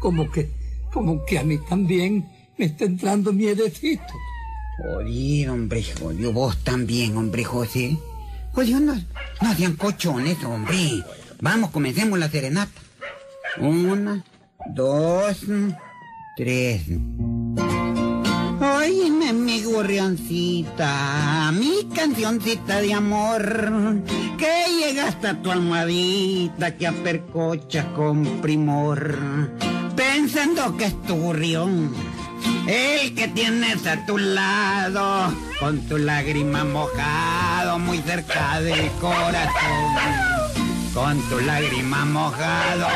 Como 0.00 0.30
que, 0.30 0.50
como 0.92 1.24
que 1.24 1.38
a 1.38 1.44
mí 1.44 1.58
también 1.68 2.28
me 2.58 2.66
está 2.66 2.84
entrando 2.84 3.32
miedecito. 3.32 4.02
Jodido, 4.82 5.54
hombre, 5.54 5.84
jodido. 5.98 6.32
Vos 6.32 6.58
también, 6.58 7.16
hombre, 7.16 7.44
José. 7.44 7.96
Jodido, 8.52 8.80
no, 8.80 8.94
no 9.40 9.54
sean 9.54 9.76
cochones, 9.76 10.42
hombre. 10.44 11.04
Vamos, 11.40 11.70
comencemos 11.70 12.18
la 12.18 12.30
serenata. 12.30 12.83
Una, 13.58 14.22
dos, 14.74 15.44
tres. 16.36 16.82
Oye, 18.60 19.10
mi 19.32 19.62
gorrioncita, 19.62 21.52
mi 21.52 21.88
cancioncita 21.94 22.80
de 22.80 22.94
amor, 22.94 24.02
que 24.38 24.64
llega 24.78 25.08
hasta 25.08 25.40
tu 25.40 25.52
almohadita 25.52 26.76
que 26.76 26.86
apercocha 26.86 27.92
con 27.94 28.24
primor, 28.42 29.18
pensando 29.94 30.76
que 30.76 30.86
es 30.86 31.02
tu 31.02 31.14
gorrión, 31.16 31.94
el 32.66 33.14
que 33.14 33.28
tienes 33.28 33.86
a 33.86 34.04
tu 34.04 34.18
lado, 34.18 35.32
con 35.60 35.80
tu 35.82 35.98
lágrima 35.98 36.64
mojado 36.64 37.78
muy 37.78 37.98
cerca 37.98 38.60
del 38.60 38.90
corazón, 39.00 40.33
con 40.94 41.20
tu 41.28 41.40
lágrima 41.40 42.04
mojado. 42.04 42.86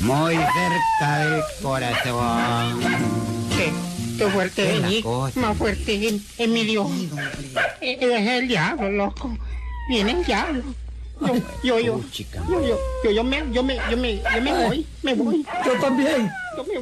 muy 0.00 0.34
cerca 0.34 1.18
del 1.18 1.42
corazón. 1.62 2.80
Qué, 3.56 3.72
qué 4.18 4.30
fuerte 4.30 4.98
es 4.98 5.36
más 5.36 5.56
fuerte 5.56 6.20
en, 6.38 6.52
mi 6.52 6.64
Dios. 6.64 6.88
Eh, 7.80 7.98
es 8.00 8.28
el 8.28 8.48
diablo, 8.48 8.90
loco. 8.90 9.36
Viene 9.88 10.12
el 10.12 10.24
diablo. 10.24 10.62
Yo, 11.20 11.34
yo, 11.62 11.78
yo, 11.78 12.00
yo, 12.10 12.66
yo, 12.66 12.78
yo, 13.04 13.10
yo, 13.10 13.24
me, 13.24 13.44
yo 13.52 13.62
me, 13.62 13.76
yo 13.90 13.96
me, 13.96 14.16
yo 14.16 14.42
me 14.42 14.52
voy, 14.64 14.86
me 15.02 15.14
voy. 15.14 15.46
Yo 15.64 15.72
también. 15.80 16.30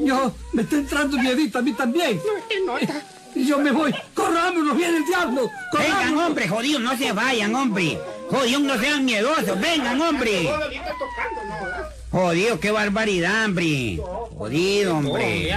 Yo 0.01 0.35
me, 0.53 0.63
está 0.63 0.77
entrando 0.77 1.19
miedito 1.19 1.59
a 1.59 1.63
mí 1.63 1.73
también. 1.73 2.21
No, 2.27 2.37
es 2.37 2.45
que 2.45 2.61
no 2.65 2.79
está. 2.79 3.03
Yo 3.35 3.59
me 3.59 3.71
voy. 3.71 3.95
Corrámonos, 4.15 4.77
viene 4.77 4.99
el 4.99 5.07
diablo. 5.07 5.49
Vengan, 5.73 6.19
hombre, 6.19 6.49
jodido, 6.49 6.81
no 6.81 6.97
se 6.97 7.13
vayan, 7.13 7.55
hombre. 7.55 7.99
Jodido, 8.29 8.61
no 8.61 8.79
sean 8.79 9.05
miedosos. 9.05 9.61
Vengan, 9.61 10.01
hombre. 10.01 10.51
Jodido, 12.11 12.59
qué 12.59 12.71
barbaridad, 12.71 13.45
hombre. 13.45 14.01
Jodido, 14.37 14.97
hombre. 14.97 15.57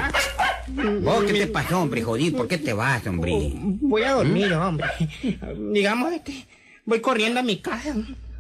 ¿Vos 1.02 1.24
qué 1.26 1.34
te 1.34 1.48
pasó, 1.48 1.82
hombre? 1.82 2.04
Jodido, 2.04 2.38
¿por 2.38 2.48
qué 2.48 2.58
te 2.58 2.74
vas, 2.74 3.06
hombre? 3.08 3.52
Voy 3.56 4.04
a 4.04 4.14
dormir, 4.14 4.54
hombre. 4.54 4.88
Digamos, 5.72 6.14
este, 6.14 6.46
voy 6.86 7.02
corriendo 7.02 7.40
a 7.40 7.44
mi 7.44 7.58
casa. 7.58 7.96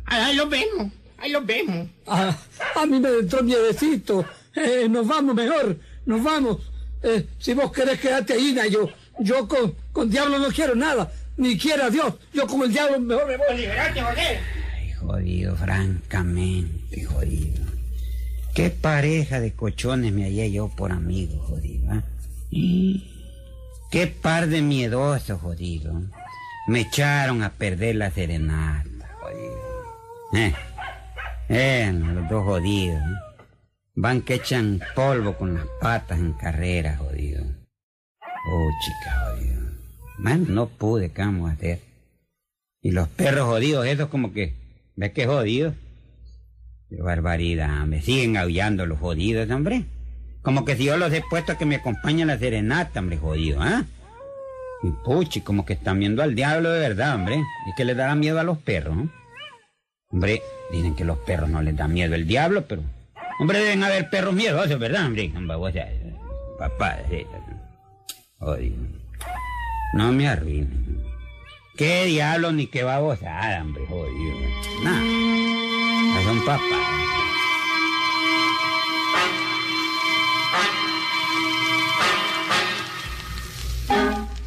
Ahí 0.06 0.36
los 0.36 0.50
vemos, 0.50 0.92
ahí 1.18 1.32
los 1.32 1.46
vemos. 1.46 1.88
Ah, 2.06 2.36
a 2.76 2.86
mí 2.86 3.00
me 3.00 3.10
entró 3.10 3.42
miedecito. 3.44 4.26
Eh, 4.56 4.88
nos 4.90 5.08
vamos 5.08 5.36
mejor, 5.36 5.78
nos 6.06 6.24
vamos. 6.24 6.58
Eh, 7.02 7.28
si 7.40 7.54
vos 7.54 7.72
querés 7.72 8.00
quedarte 8.00 8.34
ahí, 8.34 8.56
yo, 8.70 8.90
yo 9.20 9.48
con, 9.48 9.76
con 9.92 10.10
diablo 10.10 10.40
no 10.40 10.48
quiero 10.50 10.76
nada. 10.76 11.12
Ni 11.38 11.58
quiera 11.58 11.90
Dios. 11.90 12.14
Yo 12.34 12.48
como 12.48 12.66
el 12.66 12.72
diablo 12.72 13.00
mejor 13.00 13.28
me 13.28 13.38
voy. 13.38 13.58
Liberarte, 13.58 14.02
joder. 14.02 14.40
Ay, 14.76 14.92
jodido, 14.94 15.56
francamente, 15.56 17.04
jodido. 17.04 17.66
Qué 18.54 18.70
pareja 18.70 19.40
de 19.40 19.54
cochones 19.54 20.14
me 20.14 20.26
hallé 20.26 20.52
yo 20.52 20.70
por 20.70 20.92
amigo, 20.92 21.40
jodido. 21.40 21.92
¿ah? 21.92 22.04
Qué 23.90 24.08
par 24.08 24.48
de 24.48 24.62
miedosos, 24.62 25.42
jodido. 25.42 26.00
Me 26.68 26.82
echaron 26.82 27.42
a 27.42 27.50
perder 27.50 27.96
la 27.96 28.12
serenata, 28.12 29.10
jodido. 29.20 30.36
Eh, 30.36 30.56
eh 31.50 31.92
los 31.94 32.30
dos 32.30 32.46
jodidos. 32.46 33.02
¿eh? 33.02 33.33
Van 33.96 34.24
que 34.24 34.34
echan 34.36 34.82
polvo 34.96 35.38
con 35.38 35.54
las 35.54 35.68
patas 35.80 36.18
en 36.18 36.34
carrera, 36.34 36.98
jodido. 36.98 37.44
Oh, 38.50 38.70
chica, 38.82 39.20
jodido. 39.26 39.62
Man, 40.18 40.48
no 40.50 40.68
pude, 40.68 41.12
¿qué 41.12 41.22
vamos 41.22 41.52
a 41.52 41.54
hacer? 41.54 41.80
Y 42.82 42.90
los 42.90 43.08
perros 43.08 43.46
jodidos, 43.46 43.86
esos 43.86 44.10
como 44.10 44.34
que, 44.34 44.56
¿ves 44.96 45.12
qué 45.12 45.28
jodidos? 45.28 45.76
Qué 46.90 47.04
barbaridad, 47.04 47.86
me 47.86 48.02
siguen 48.02 48.36
aullando 48.36 48.88
los 48.88 49.00
jodidos, 49.00 49.50
hombre. 49.52 49.86
Como 50.42 50.66
que 50.66 50.76
si 50.76 50.86
yo 50.86 50.98
los 50.98 51.14
he 51.14 51.22
puesto 51.30 51.52
a 51.52 51.58
que 51.60 51.68
me 51.68 51.76
acompañen 51.76 52.32
a 52.32 52.34
la 52.34 52.40
serenata, 52.40 53.00
hombre, 53.00 53.18
jodido, 53.18 53.62
¿ah? 53.62 53.86
Y 54.82 54.90
puchi, 55.06 55.42
como 55.42 55.66
que 55.66 55.74
están 55.74 56.00
viendo 56.00 56.24
al 56.24 56.34
diablo 56.34 56.72
de 56.72 56.80
verdad, 56.80 57.14
hombre. 57.14 57.36
Es 57.70 57.76
que 57.78 57.86
le 57.86 57.94
dará 57.94 58.16
miedo 58.16 58.40
a 58.40 58.44
los 58.44 58.58
perros, 58.58 58.96
¿no? 58.98 59.10
Hombre, 60.10 60.42
dicen 60.72 60.96
que 60.96 61.06
los 61.06 61.20
perros 61.20 61.50
no 61.50 61.62
les 61.62 61.78
da 61.78 61.88
miedo 61.88 62.16
el 62.16 62.26
diablo, 62.26 62.66
pero... 62.68 62.82
Hombre, 63.40 63.60
deben 63.60 63.84
haber 63.84 64.10
perros 64.10 64.34
miedosos, 64.34 64.80
¿verdad, 64.80 65.06
hombre? 65.06 65.32
papá, 66.60 66.98
jodido. 68.40 68.78
No 69.94 70.12
me 70.12 70.28
arruinen. 70.28 71.04
¿Qué 71.76 72.06
diablo 72.06 72.52
ni 72.52 72.68
qué 72.68 72.84
babosada, 72.84 73.62
hombre, 73.62 73.86
jodido? 73.88 74.36
Nada. 74.84 76.24
Don 76.26 76.46
papá. 76.46 76.94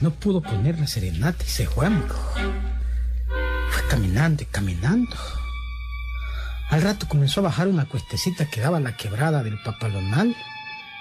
No 0.00 0.10
pudo 0.10 0.40
poner 0.40 0.78
la 0.78 0.86
serenata 0.86 1.42
y 1.44 1.48
se 1.48 1.66
fue, 1.66 1.86
amigo. 1.86 2.14
Fue 3.70 3.82
caminando 3.88 4.42
y 4.42 4.46
caminando. 4.46 5.16
Al 6.70 6.82
rato 6.82 7.06
comenzó 7.08 7.40
a 7.40 7.44
bajar 7.44 7.68
una 7.68 7.86
cuestecita 7.86 8.46
que 8.46 8.60
daba 8.60 8.80
la 8.80 8.96
quebrada 8.96 9.42
del 9.42 9.58
papalonal 9.62 10.34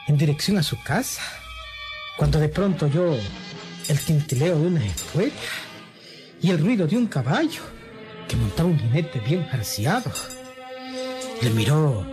en 0.08 0.18
dirección 0.18 0.58
a 0.58 0.64
su 0.64 0.82
casa. 0.82 1.22
Cuando 2.18 2.40
de 2.40 2.50
pronto 2.50 2.86
oyó 2.86 3.18
el 3.88 4.00
tintileo 4.00 4.60
de 4.60 4.68
una 4.68 4.86
escuela 4.86 5.34
y 6.42 6.52
el 6.52 6.60
ruido 6.60 6.88
de 6.88 6.98
un 6.98 7.08
caballo 7.08 7.62
que 8.28 8.36
montaba 8.36 8.70
un 8.70 8.80
jinete 8.80 9.20
bien 9.20 9.46
jarciado. 9.48 10.12
Le 11.42 11.50
miró 11.50 12.06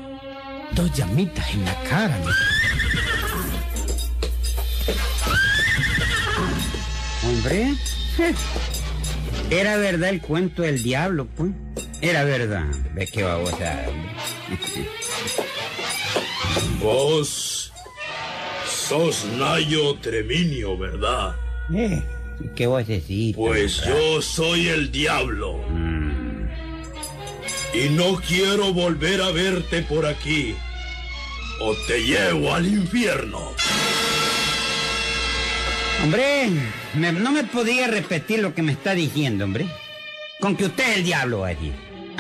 dos 0.73 0.93
llamitas 0.93 1.49
en 1.53 1.65
la 1.65 1.75
cara. 1.85 2.19
Hombre, 7.25 7.75
era 9.51 9.77
verdad 9.77 10.09
el 10.09 10.21
cuento 10.21 10.63
del 10.63 10.83
diablo, 10.83 11.27
pues. 11.37 11.51
Era 12.03 12.25
verdad. 12.25 12.67
¿Ves 12.95 13.11
qué 13.11 13.23
babosa, 13.23 13.81
Vos 16.83 17.73
sos 18.67 19.25
Nayo 19.39 19.95
Treminio, 20.01 20.77
¿verdad? 20.77 21.37
Eh, 21.75 22.03
¿qué 22.55 22.67
vos 22.67 22.87
decís? 22.87 23.35
Pues 23.37 23.83
yo 23.87 24.21
soy 24.21 24.69
el 24.69 24.93
diablo. 24.93 25.57
Mm 25.71 26.03
y 27.75 27.89
no 27.89 28.17
quiero 28.17 28.73
volver 28.73 29.23
a 29.23 29.31
verte 29.31 29.83
por 29.83 30.07
aquí. 30.07 30.55
O 31.61 31.75
te 31.87 32.03
llevo 32.03 32.55
al 32.55 32.67
infierno. 32.67 33.53
Hombre, 36.03 36.49
no 36.95 37.33
me 37.33 37.45
podía 37.45 37.87
repetir 37.87 38.41
lo 38.41 38.55
que 38.55 38.63
me 38.63 38.73
está 38.73 38.95
diciendo, 38.95 39.45
hombre. 39.45 39.67
Con 40.41 40.57
que 40.57 40.67
usted 40.67 40.91
es 40.91 40.97
el 40.99 41.05
diablo 41.05 41.45
allí. 41.45 41.73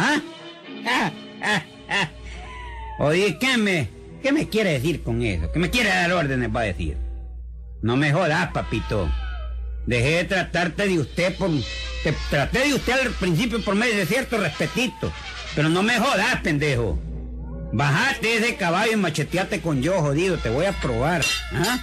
¿Ah? 0.05 0.21
¿Ah? 0.85 1.13
¿Ah? 1.41 1.63
¿Ah? 1.89 2.11
Oye, 2.99 3.39
¿qué 3.39 3.57
me, 3.57 3.89
¿qué 4.21 4.33
me 4.33 4.49
quiere 4.49 4.73
decir 4.73 5.01
con 5.05 5.23
eso? 5.23 5.53
¿Qué 5.53 5.61
me 5.61 5.71
quiere 5.71 5.91
dar 5.91 6.13
órdenes, 6.13 6.51
va 6.55 6.63
a 6.63 6.65
decir? 6.65 6.97
No 7.83 7.97
me 7.97 8.13
jodas, 8.13 8.51
papito. 8.51 9.09
Dejé 9.87 10.11
de 10.11 10.25
tratarte 10.25 10.89
de 10.89 10.99
usted 10.99 11.37
por... 11.37 11.51
Te 12.03 12.13
traté 12.31 12.67
de 12.67 12.75
usted 12.75 12.95
al 12.95 13.13
principio 13.13 13.65
por 13.65 13.77
medio 13.77 13.97
de 13.97 14.07
cierto 14.07 14.39
respetito. 14.39 15.13
Pero 15.55 15.69
no 15.69 15.85
me 15.85 16.01
jodas, 16.01 16.41
pendejo. 16.43 16.99
Bajate 17.73 18.39
ese 18.39 18.57
caballo 18.57 18.95
y 18.95 18.97
macheteate 18.97 19.61
con 19.61 19.83
yo, 19.83 20.01
jodido. 20.01 20.37
Te 20.39 20.51
voy 20.51 20.67
a 20.67 20.73
probar. 20.73 21.25
¿ah? 21.53 21.79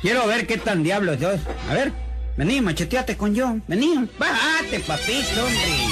Quiero 0.00 0.26
ver 0.26 0.46
qué 0.46 0.56
tan 0.56 0.82
diablos 0.82 1.20
sos. 1.20 1.40
A 1.68 1.74
ver, 1.74 1.92
vení, 2.38 2.62
macheteate 2.62 3.18
con 3.18 3.34
yo. 3.34 3.58
Vení, 3.68 4.08
bájate, 4.18 4.80
papito, 4.80 5.44
hombre. 5.44 5.85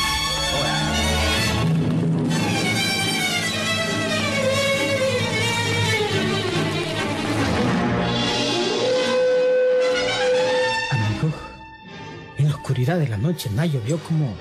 De 12.93 13.09
la 13.09 13.17
noche, 13.17 13.49
Nayo 13.51 13.81
vio 13.81 13.99
como 13.99 14.35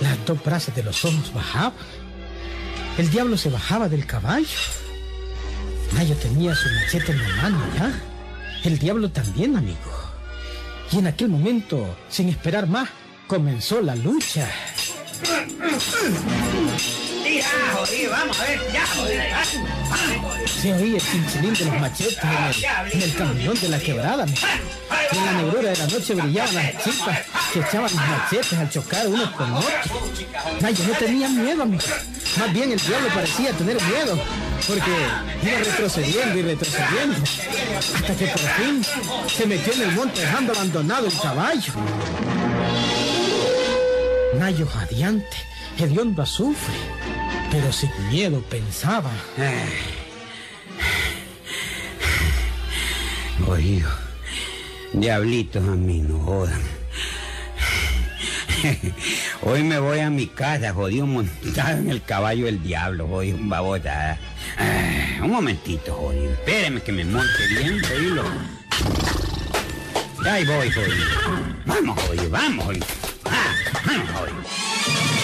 las 0.00 0.26
dos 0.26 0.42
brazas 0.42 0.74
de 0.74 0.82
los 0.82 1.04
ojos 1.04 1.32
bajaban. 1.32 1.72
El 2.98 3.08
diablo 3.10 3.36
se 3.36 3.48
bajaba 3.48 3.88
del 3.88 4.06
caballo. 4.06 4.58
Nayo 5.94 6.16
tenía 6.16 6.54
su 6.54 6.68
machete 6.68 7.12
en 7.12 7.22
la 7.22 7.28
mano 7.42 7.58
ya. 7.78 7.92
El 8.64 8.78
diablo 8.78 9.10
también, 9.10 9.56
amigo. 9.56 9.92
Y 10.90 10.98
en 10.98 11.06
aquel 11.06 11.28
momento, 11.28 11.96
sin 12.08 12.28
esperar 12.28 12.66
más, 12.66 12.88
comenzó 13.28 13.80
la 13.80 13.94
lucha. 13.94 14.50
Ya, 17.36 17.76
jodido, 17.76 18.10
vamos 18.10 18.40
a 18.40 18.44
ver, 18.44 18.60
ya, 18.72 18.86
jodido. 18.86 19.22
Se 20.60 20.72
oía 20.72 20.96
el 20.96 21.02
chinchilín 21.02 21.54
de 21.54 21.64
los 21.64 21.80
machetes 21.80 22.18
en 22.22 22.30
el, 22.30 22.92
en 22.92 23.02
el 23.02 23.14
camión 23.14 23.60
de 23.60 23.68
la 23.68 23.78
quebrada. 23.78 24.26
En 25.12 25.24
la 25.24 25.32
negrura 25.32 25.70
de 25.70 25.76
la 25.76 25.86
noche 25.86 26.14
brillaban 26.14 26.54
las 26.54 26.84
chispas 26.84 27.18
que 27.52 27.60
echaban 27.60 27.90
los 27.94 27.94
machetes 27.94 28.58
al 28.58 28.70
chocar 28.70 29.06
unos 29.06 29.30
con 29.30 29.52
otros. 29.54 29.72
Ay, 30.62 30.74
no 30.86 30.94
tenía 30.98 31.28
miedo, 31.28 31.62
amigo. 31.62 31.84
Más 32.38 32.52
bien 32.52 32.72
el 32.72 32.80
diablo 32.80 33.08
parecía 33.14 33.52
tener 33.52 33.80
miedo, 33.82 34.18
porque 34.66 34.90
iba 35.42 35.58
retrocediendo 35.58 36.38
y 36.38 36.42
retrocediendo, 36.42 37.16
hasta 37.94 38.14
que 38.14 38.26
por 38.26 38.40
fin 38.40 38.84
se 39.34 39.46
metió 39.46 39.72
en 39.72 39.82
el 39.82 39.92
monte 39.92 40.20
dejando 40.20 40.52
abandonado 40.52 41.06
el 41.06 41.18
caballo. 41.18 41.72
Nayo 44.38 44.68
radiante, 44.74 45.36
hediondo 45.78 46.22
azufre, 46.22 46.74
pero 47.50 47.72
sin 47.72 47.90
miedo 48.08 48.40
pensaba. 48.42 49.10
Oído, 53.46 53.88
diablitos 54.92 55.62
a 55.62 55.72
mí 55.72 56.00
no 56.00 56.18
jodan. 56.20 56.60
Hoy 59.42 59.62
me 59.62 59.78
voy 59.78 60.00
a 60.00 60.10
mi 60.10 60.26
casa, 60.26 60.72
jodido, 60.72 61.06
montado 61.06 61.78
en 61.78 61.90
el 61.90 62.02
caballo 62.02 62.46
del 62.46 62.62
diablo, 62.62 63.06
jodido, 63.06 63.36
un 63.36 63.48
babota. 63.48 64.18
Un 65.22 65.30
momentito, 65.30 65.94
jodido. 65.94 66.32
Espéreme 66.32 66.80
que 66.80 66.92
me 66.92 67.04
monte 67.04 67.46
bien, 67.50 67.80
jodido. 67.82 68.24
Ahí 70.28 70.44
voy, 70.44 70.70
jodido. 70.70 71.06
Vamos, 71.66 72.00
jodido, 72.02 72.30
vamos, 72.30 72.64
jodido. 72.64 72.86
Ah, 73.24 73.54
vamos, 73.84 74.10
jodido. 74.10 75.15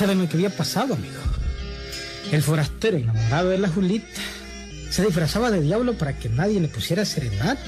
¿Saben 0.00 0.18
lo 0.18 0.30
que 0.30 0.36
había 0.38 0.48
pasado, 0.48 0.94
amigo? 0.94 1.20
El 2.32 2.42
forastero 2.42 2.96
enamorado 2.96 3.50
de 3.50 3.58
la 3.58 3.68
Julita 3.68 4.06
se 4.88 5.04
disfrazaba 5.04 5.50
de 5.50 5.60
diablo 5.60 5.92
para 5.92 6.18
que 6.18 6.30
nadie 6.30 6.58
le 6.58 6.68
pusiera 6.68 7.04
serenata. 7.04 7.60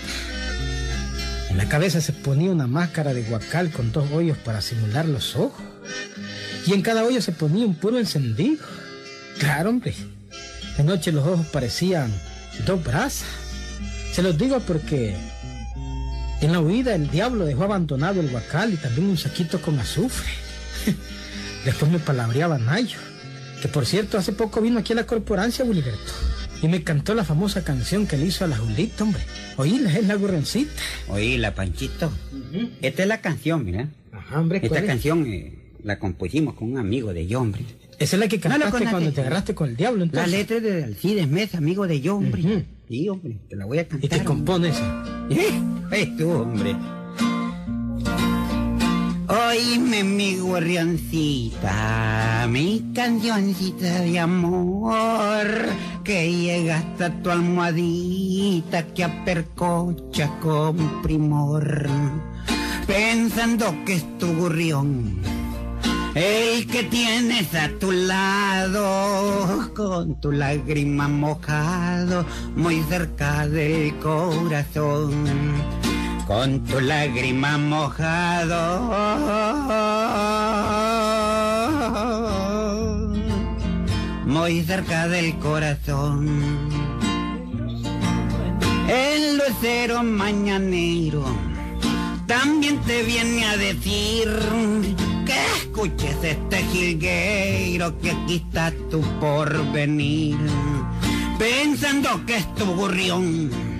En 1.50 1.58
la 1.58 1.68
cabeza 1.68 2.00
se 2.00 2.14
ponía 2.14 2.50
una 2.50 2.66
máscara 2.66 3.12
de 3.12 3.24
guacal 3.24 3.70
con 3.70 3.92
dos 3.92 4.10
hoyos 4.12 4.38
para 4.38 4.62
simular 4.62 5.04
los 5.04 5.36
ojos. 5.36 5.62
Y 6.66 6.72
en 6.72 6.80
cada 6.80 7.04
hoyo 7.04 7.20
se 7.20 7.32
ponía 7.32 7.66
un 7.66 7.74
puro 7.74 7.98
encendido. 7.98 8.64
Claro, 9.38 9.68
hombre. 9.68 9.94
De 10.78 10.84
noche 10.84 11.12
los 11.12 11.26
ojos 11.26 11.46
parecían 11.48 12.10
dos 12.64 12.82
brasas. 12.82 13.28
Se 14.14 14.22
los 14.22 14.38
digo 14.38 14.58
porque 14.60 15.14
en 16.40 16.50
la 16.50 16.60
huida 16.60 16.94
el 16.94 17.10
diablo 17.10 17.44
dejó 17.44 17.64
abandonado 17.64 18.22
el 18.22 18.30
guacal 18.30 18.72
y 18.72 18.78
también 18.78 19.10
un 19.10 19.18
saquito 19.18 19.60
con 19.60 19.78
azufre. 19.78 20.30
Después 21.64 21.90
me 21.90 21.98
palabreaba 21.98 22.58
Nayo, 22.58 22.98
que 23.60 23.68
por 23.68 23.86
cierto 23.86 24.18
hace 24.18 24.32
poco 24.32 24.60
vino 24.60 24.78
aquí 24.80 24.92
a 24.92 24.96
la 24.96 25.06
corporancia, 25.06 25.64
Wilberto. 25.64 26.12
Y 26.62 26.68
me 26.68 26.82
cantó 26.84 27.14
la 27.14 27.24
famosa 27.24 27.64
canción 27.64 28.06
que 28.06 28.16
le 28.16 28.26
hizo 28.26 28.44
a 28.44 28.48
la 28.48 28.56
Julita, 28.56 29.02
hombre. 29.04 29.22
Oíla, 29.56 29.96
es 29.98 30.06
la 30.06 30.14
gorrencita. 30.14 30.70
Oíla, 31.08 31.54
Panchito. 31.54 32.12
Esta 32.80 33.02
es 33.02 33.08
la 33.08 33.20
canción, 33.20 33.64
mira. 33.64 33.88
Ajá, 34.12 34.40
hombre, 34.40 34.60
Esta 34.62 34.84
canción 34.84 35.26
eh, 35.26 35.58
la 35.82 35.98
compusimos 35.98 36.54
con 36.54 36.70
un 36.72 36.78
amigo 36.78 37.12
de 37.12 37.26
yo, 37.26 37.40
hombre. 37.40 37.64
Esa 37.98 38.16
es 38.16 38.20
la 38.20 38.28
que 38.28 38.36
no, 38.36 38.42
cantaste 38.42 38.84
la 38.84 38.90
cuando 38.90 39.12
te 39.12 39.20
agarraste 39.20 39.54
con 39.54 39.70
el 39.70 39.76
diablo, 39.76 39.98
La 40.00 40.04
entonces. 40.04 40.32
letra 40.32 40.56
es 40.56 40.62
de 40.62 40.84
Alcides 40.84 41.28
Mesa, 41.28 41.58
amigo 41.58 41.86
de 41.86 42.00
yo, 42.00 42.16
hombre. 42.16 42.42
Ujú. 42.42 42.62
Sí, 42.88 43.08
hombre, 43.08 43.38
te 43.48 43.56
la 43.56 43.64
voy 43.64 43.78
a 43.78 43.88
cantar. 43.88 44.04
Y 44.04 44.08
te 44.08 44.24
compone 44.24 44.68
esa. 44.68 45.04
¿Eh? 45.92 46.14
Tú, 46.16 46.30
hombre. 46.30 46.76
Oíme 49.52 50.02
mi 50.02 50.38
gorrioncita, 50.38 51.74
mi 52.48 52.90
cancioncita 52.94 54.00
de 54.00 54.18
amor, 54.18 55.46
que 56.02 56.32
llega 56.32 56.78
hasta 56.78 57.10
tu 57.22 57.28
almohadita 57.28 58.86
que 58.94 59.04
apercocha 59.04 60.30
con 60.40 61.02
primor, 61.02 61.86
pensando 62.86 63.74
que 63.84 63.96
es 63.96 64.18
tu 64.18 64.34
gorrión. 64.36 65.20
El 66.14 66.66
que 66.66 66.84
tienes 66.84 67.54
a 67.54 67.68
tu 67.78 67.92
lado, 67.92 69.70
con 69.74 70.18
tu 70.18 70.32
lágrima 70.32 71.08
mojado, 71.08 72.24
muy 72.56 72.82
cerca 72.88 73.46
del 73.46 73.98
corazón 73.98 75.91
con 76.32 76.64
tu 76.64 76.80
lágrima 76.80 77.58
mojado, 77.58 78.62
muy 84.24 84.62
cerca 84.62 85.08
del 85.08 85.38
corazón. 85.38 86.26
El 88.88 89.36
lucero 89.36 90.02
mañanero 90.02 91.22
también 92.26 92.80
te 92.80 93.02
viene 93.02 93.44
a 93.44 93.58
decir 93.58 94.26
que 95.26 95.38
escuches 95.58 96.16
este 96.22 96.62
jilgueiro 96.72 97.98
que 97.98 98.10
aquí 98.10 98.36
está 98.36 98.72
tu 98.90 99.02
porvenir, 99.20 100.38
pensando 101.38 102.24
que 102.24 102.36
es 102.36 102.54
tu 102.54 102.64
gorrión 102.74 103.71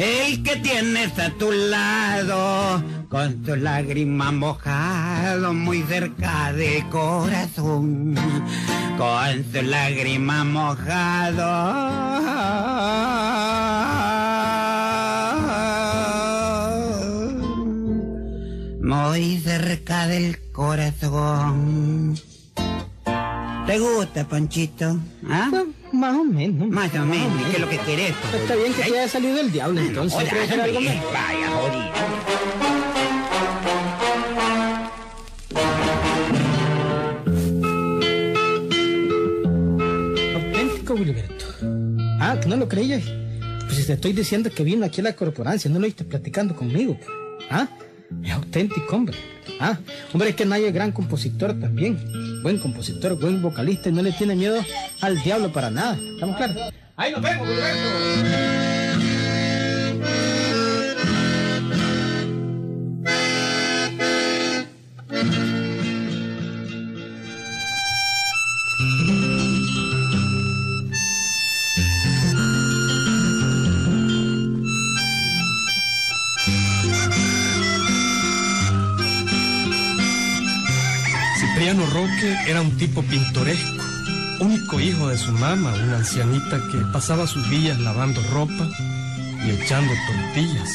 el 0.00 0.42
que 0.42 0.56
tienes 0.56 1.18
a 1.18 1.28
tu 1.30 1.52
lado, 1.52 2.82
con 3.10 3.42
tu 3.42 3.54
lágrima 3.54 4.32
mojado 4.32 5.52
muy 5.52 5.82
cerca 5.82 6.52
del 6.54 6.88
corazón, 6.88 8.14
con 8.96 9.44
tu 9.52 9.62
lágrima 9.62 10.44
mojado, 10.44 11.50
muy 18.82 19.38
cerca 19.40 20.06
del 20.06 20.50
corazón. 20.52 22.18
¿Te 23.66 23.78
gusta, 23.78 24.26
Panchito? 24.26 24.98
¿Ah? 25.28 25.50
Más 25.92 26.16
o 26.16 26.24
menos. 26.24 26.68
Más 26.68 26.94
o 26.94 27.04
menos, 27.04 27.42
¿qué 27.50 27.56
es 27.56 27.60
lo 27.60 27.68
que 27.68 27.78
querés? 27.78 28.14
pues? 28.30 28.42
Está 28.42 28.54
bien 28.56 28.72
que 28.72 28.82
te 28.82 28.98
haya 28.98 29.08
salido 29.08 29.40
el 29.40 29.50
diablo, 29.50 29.80
entonces. 29.80 30.18
Hola, 30.18 30.28
¿Quieres 30.30 30.50
hacer 30.50 30.60
algo 30.60 30.80
más? 30.80 30.94
Vaya, 31.12 31.48
jodido. 31.50 33.00
Auténtico, 40.34 40.94
Wilberto. 40.94 41.44
Ah, 42.20 42.38
que 42.40 42.48
no 42.48 42.56
lo 42.56 42.68
creías. 42.68 43.02
Pues 43.66 43.86
te 43.86 43.92
estoy 43.94 44.12
diciendo 44.12 44.50
que 44.50 44.62
vino 44.64 44.84
aquí 44.84 45.00
a 45.00 45.04
la 45.04 45.14
corporancia, 45.16 45.70
no 45.70 45.78
lo 45.78 45.84
oíste 45.84 46.04
platicando 46.04 46.54
conmigo. 46.56 46.96
pues. 46.96 47.08
Ah, 47.50 47.68
es 48.24 48.32
auténtico, 48.32 48.96
hombre. 48.96 49.16
Ah, 49.60 49.78
hombre, 50.12 50.30
es 50.30 50.36
que 50.36 50.46
Nayo 50.46 50.66
es 50.66 50.74
gran 50.74 50.92
compositor 50.92 51.58
también. 51.58 51.98
Buen 52.42 52.58
compositor, 52.58 53.18
buen 53.18 53.42
vocalista 53.42 53.88
y 53.88 53.92
no 53.92 54.02
le 54.02 54.12
tiene 54.12 54.34
miedo 54.34 54.64
al 55.00 55.20
diablo 55.22 55.52
para 55.52 55.70
nada. 55.70 55.98
¿Estamos 56.14 56.36
claros? 56.36 56.56
Ahí 56.96 57.12
nos 57.12 57.22
vemos. 57.22 58.59
Era 82.50 82.62
un 82.62 82.76
tipo 82.76 83.00
pintoresco, 83.04 83.84
único 84.40 84.80
hijo 84.80 85.08
de 85.08 85.16
su 85.16 85.30
mamá, 85.30 85.72
una 85.72 85.98
ancianita 85.98 86.60
que 86.72 86.78
pasaba 86.92 87.28
sus 87.28 87.48
días 87.48 87.78
lavando 87.78 88.20
ropa 88.32 88.68
y 89.46 89.50
echando 89.50 89.92
tortillas. 90.08 90.68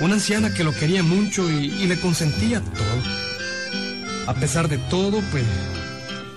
Una 0.00 0.14
anciana 0.14 0.54
que 0.54 0.62
lo 0.62 0.72
quería 0.72 1.02
mucho 1.02 1.50
y, 1.50 1.86
le 1.86 1.98
consentía 1.98 2.60
todo. 2.60 3.02
A 4.28 4.34
pesar 4.34 4.68
de 4.68 4.78
todo, 4.78 5.20
pues 5.32 5.44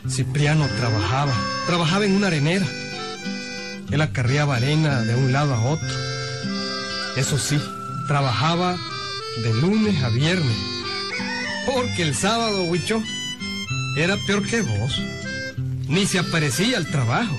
Cipriano 0.10 0.67
trabajaba, 0.79 1.34
trabajaba 1.67 2.05
en 2.05 2.15
una 2.15 2.27
arenera. 2.27 2.65
Él 3.91 4.01
acarreaba 4.01 4.55
arena 4.55 5.01
de 5.01 5.13
un 5.13 5.32
lado 5.32 5.53
a 5.53 5.62
otro. 5.62 5.89
Eso 7.17 7.38
sí, 7.38 7.62
trabajaba 8.08 8.77
de 9.43 9.53
lunes 9.62 10.01
a 10.03 10.10
viernes. 10.10 10.58
Porque 11.67 12.01
el 12.01 12.15
sábado, 12.15 12.63
Huicho, 12.63 13.03
era 13.99 14.17
peor 14.17 14.47
que 14.47 14.62
vos. 14.62 15.01
Ni 15.88 16.05
se 16.05 16.19
aparecía 16.19 16.77
al 16.77 16.88
trabajo. 16.88 17.38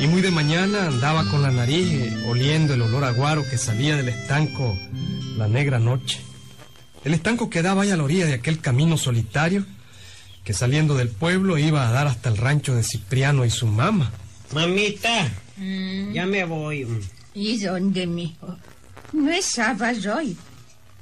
Y 0.00 0.06
muy 0.08 0.20
de 0.20 0.30
mañana 0.30 0.88
andaba 0.88 1.24
con 1.30 1.42
la 1.42 1.50
nariz 1.50 1.88
eh, 1.90 2.24
oliendo 2.28 2.74
el 2.74 2.82
olor 2.82 3.04
a 3.04 3.12
guaro 3.12 3.48
que 3.48 3.56
salía 3.56 3.96
del 3.96 4.08
estanco 4.08 4.76
la 5.36 5.48
negra 5.48 5.78
noche. 5.78 6.20
El 7.04 7.14
estanco 7.14 7.48
quedaba 7.48 7.82
ahí 7.82 7.90
a 7.90 7.96
la 7.96 8.04
orilla 8.04 8.26
de 8.26 8.34
aquel 8.34 8.60
camino 8.60 8.96
solitario 8.96 9.64
que 10.44 10.52
saliendo 10.52 10.96
del 10.96 11.08
pueblo 11.08 11.58
iba 11.58 11.88
a 11.88 11.92
dar 11.92 12.06
hasta 12.06 12.28
el 12.28 12.36
rancho 12.36 12.74
de 12.74 12.82
Cipriano 12.82 13.44
y 13.44 13.50
su 13.50 13.66
mamá. 13.66 14.12
Mamita, 14.52 15.28
mm. 15.56 16.12
ya 16.12 16.26
me 16.26 16.44
voy. 16.44 16.86
¿Y 17.34 17.58
dónde, 17.58 18.06
mijo? 18.06 18.56
No 19.12 19.30
es 19.30 19.44
sábado 19.44 20.16
hoy. 20.16 20.36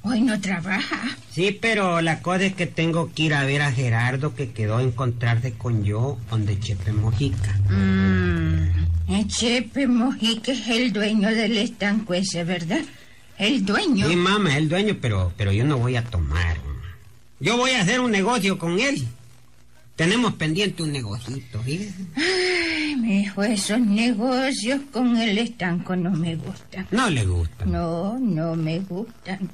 Hoy 0.07 0.21
no 0.21 0.39
trabaja. 0.39 1.17
Sí, 1.31 1.57
pero 1.59 2.03
la 2.03 2.21
cosa 2.21 2.45
es 2.45 2.55
que 2.55 2.67
tengo 2.67 3.11
que 3.15 3.23
ir 3.25 3.35
a 3.35 3.45
ver 3.45 3.63
a 3.63 3.73
Gerardo 3.73 4.35
que 4.35 4.53
quedó 4.53 4.77
a 4.77 4.83
encontrarse 4.83 5.55
con 5.55 5.83
yo 5.83 6.19
donde 6.31 6.61
Chepe 6.61 6.93
Mojica. 6.93 7.59
Mm, 7.71 9.27
Chepe 9.27 9.87
Mojica 9.87 10.53
es 10.53 10.69
el 10.69 10.93
dueño 10.93 11.31
del 11.31 11.57
estanco 11.57 12.13
ese, 12.13 12.45
¿verdad? 12.45 12.83
El 13.39 13.65
dueño. 13.65 14.07
Sí, 14.07 14.15
mamá, 14.15 14.51
es 14.51 14.57
el 14.59 14.69
dueño, 14.69 14.99
pero, 15.01 15.33
pero 15.39 15.53
yo 15.53 15.65
no 15.65 15.79
voy 15.79 15.97
a 15.97 16.05
tomar. 16.05 16.59
Yo 17.41 17.57
voy 17.57 17.71
a 17.71 17.81
hacer 17.81 18.01
un 18.01 18.11
negocio 18.11 18.59
con 18.59 18.79
él. 18.79 19.07
Tenemos 19.97 20.35
pendiente 20.35 20.83
un 20.83 20.93
negocito, 20.93 21.63
¿sí? 21.65 21.91
Ay, 22.15 22.97
mijo, 22.97 23.43
esos 23.43 23.81
negocios 23.81 24.81
con 24.93 25.17
el 25.17 25.39
estanco 25.39 25.97
no 25.97 26.11
me 26.11 26.37
gustan. 26.37 26.87
¿No 26.91 27.09
le 27.09 27.25
gustan? 27.25 27.73
No, 27.73 28.19
no 28.19 28.55
me 28.55 28.81
gustan. 28.81 29.49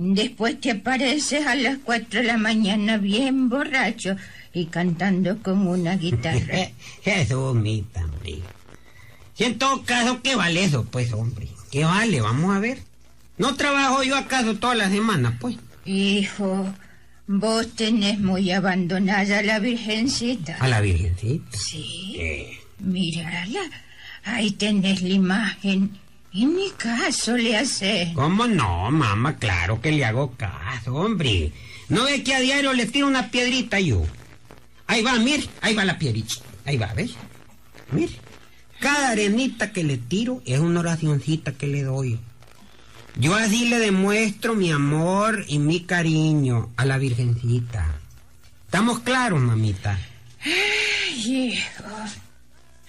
Después 0.00 0.60
te 0.60 0.70
apareces 0.70 1.46
a 1.46 1.54
las 1.56 1.78
cuatro 1.78 2.20
de 2.20 2.26
la 2.26 2.38
mañana 2.38 2.98
bien 2.98 3.48
borracho 3.48 4.16
y 4.52 4.66
cantando 4.66 5.42
con 5.42 5.66
una 5.66 5.96
guitarra. 5.96 6.70
eso, 7.04 7.52
mi 7.54 7.84
hombre. 7.94 8.38
Y 9.36 9.44
en 9.44 9.58
todo 9.58 9.82
caso, 9.84 10.22
¿qué 10.22 10.36
vale 10.36 10.64
eso, 10.64 10.84
pues, 10.84 11.12
hombre? 11.12 11.48
¿Qué 11.70 11.84
vale? 11.84 12.20
Vamos 12.20 12.56
a 12.56 12.60
ver. 12.60 12.78
¿No 13.38 13.54
trabajo 13.56 14.02
yo 14.02 14.16
acaso 14.16 14.56
toda 14.56 14.74
la 14.74 14.88
semana, 14.88 15.36
pues? 15.40 15.56
Hijo, 15.84 16.72
vos 17.26 17.68
tenés 17.74 18.18
muy 18.20 18.50
abandonada 18.50 19.38
a 19.38 19.42
la 19.42 19.58
Virgencita. 19.58 20.56
¿A 20.58 20.68
la 20.68 20.80
Virgencita? 20.80 21.56
Sí. 21.56 22.58
Mírala. 22.78 23.60
Ahí 24.24 24.52
tenés 24.52 25.02
la 25.02 25.08
imagen. 25.08 25.90
Y 26.32 26.46
ni 26.46 26.70
caso 26.72 27.36
le 27.36 27.56
hace. 27.56 28.12
¿Cómo 28.14 28.46
no, 28.46 28.90
mamá? 28.90 29.36
Claro 29.36 29.80
que 29.80 29.92
le 29.92 30.04
hago 30.04 30.32
caso, 30.36 30.94
hombre. 30.94 31.52
¿No 31.88 32.04
ve 32.04 32.22
que 32.22 32.34
a 32.34 32.40
diario 32.40 32.72
le 32.72 32.86
tiro 32.86 33.06
una 33.06 33.30
piedrita 33.30 33.80
yo? 33.80 34.04
Ahí 34.86 35.02
va, 35.02 35.14
mire, 35.18 35.48
ahí 35.62 35.74
va 35.74 35.84
la 35.84 35.98
piedrita. 35.98 36.34
Ahí 36.64 36.76
va, 36.76 36.92
¿ves? 36.94 37.12
Mire. 37.92 38.12
Cada 38.80 39.10
arenita 39.10 39.72
que 39.72 39.82
le 39.82 39.96
tiro 39.96 40.42
es 40.46 40.60
una 40.60 40.80
oracioncita 40.80 41.52
que 41.52 41.66
le 41.66 41.82
doy. 41.82 42.18
Yo 43.16 43.34
así 43.34 43.68
le 43.68 43.78
demuestro 43.78 44.54
mi 44.54 44.70
amor 44.70 45.44
y 45.48 45.58
mi 45.58 45.80
cariño 45.80 46.70
a 46.76 46.84
la 46.84 46.98
Virgencita. 46.98 47.98
¿Estamos 48.66 49.00
claros, 49.00 49.40
mamita? 49.40 49.98
Ay, 50.44 51.52
hijo. 51.52 51.87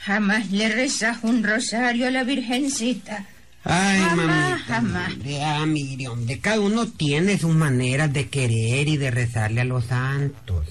Jamás 0.01 0.51
le 0.51 0.69
rezas 0.69 1.17
un 1.23 1.43
rosario 1.43 2.07
a 2.07 2.11
la 2.11 2.23
Virgencita. 2.23 3.25
Ay, 3.65 3.99
jamás, 3.99 4.61
Jamás. 4.63 5.13
Ah, 5.43 5.65
mire, 5.67 6.07
hombre, 6.07 6.39
cada 6.39 6.61
uno 6.61 6.87
tiene 6.87 7.37
sus 7.37 7.53
maneras 7.53 8.11
de 8.13 8.29
querer 8.29 8.87
y 8.87 8.97
de 8.97 9.11
rezarle 9.11 9.61
a 9.61 9.65
los 9.65 9.85
santos. 9.85 10.67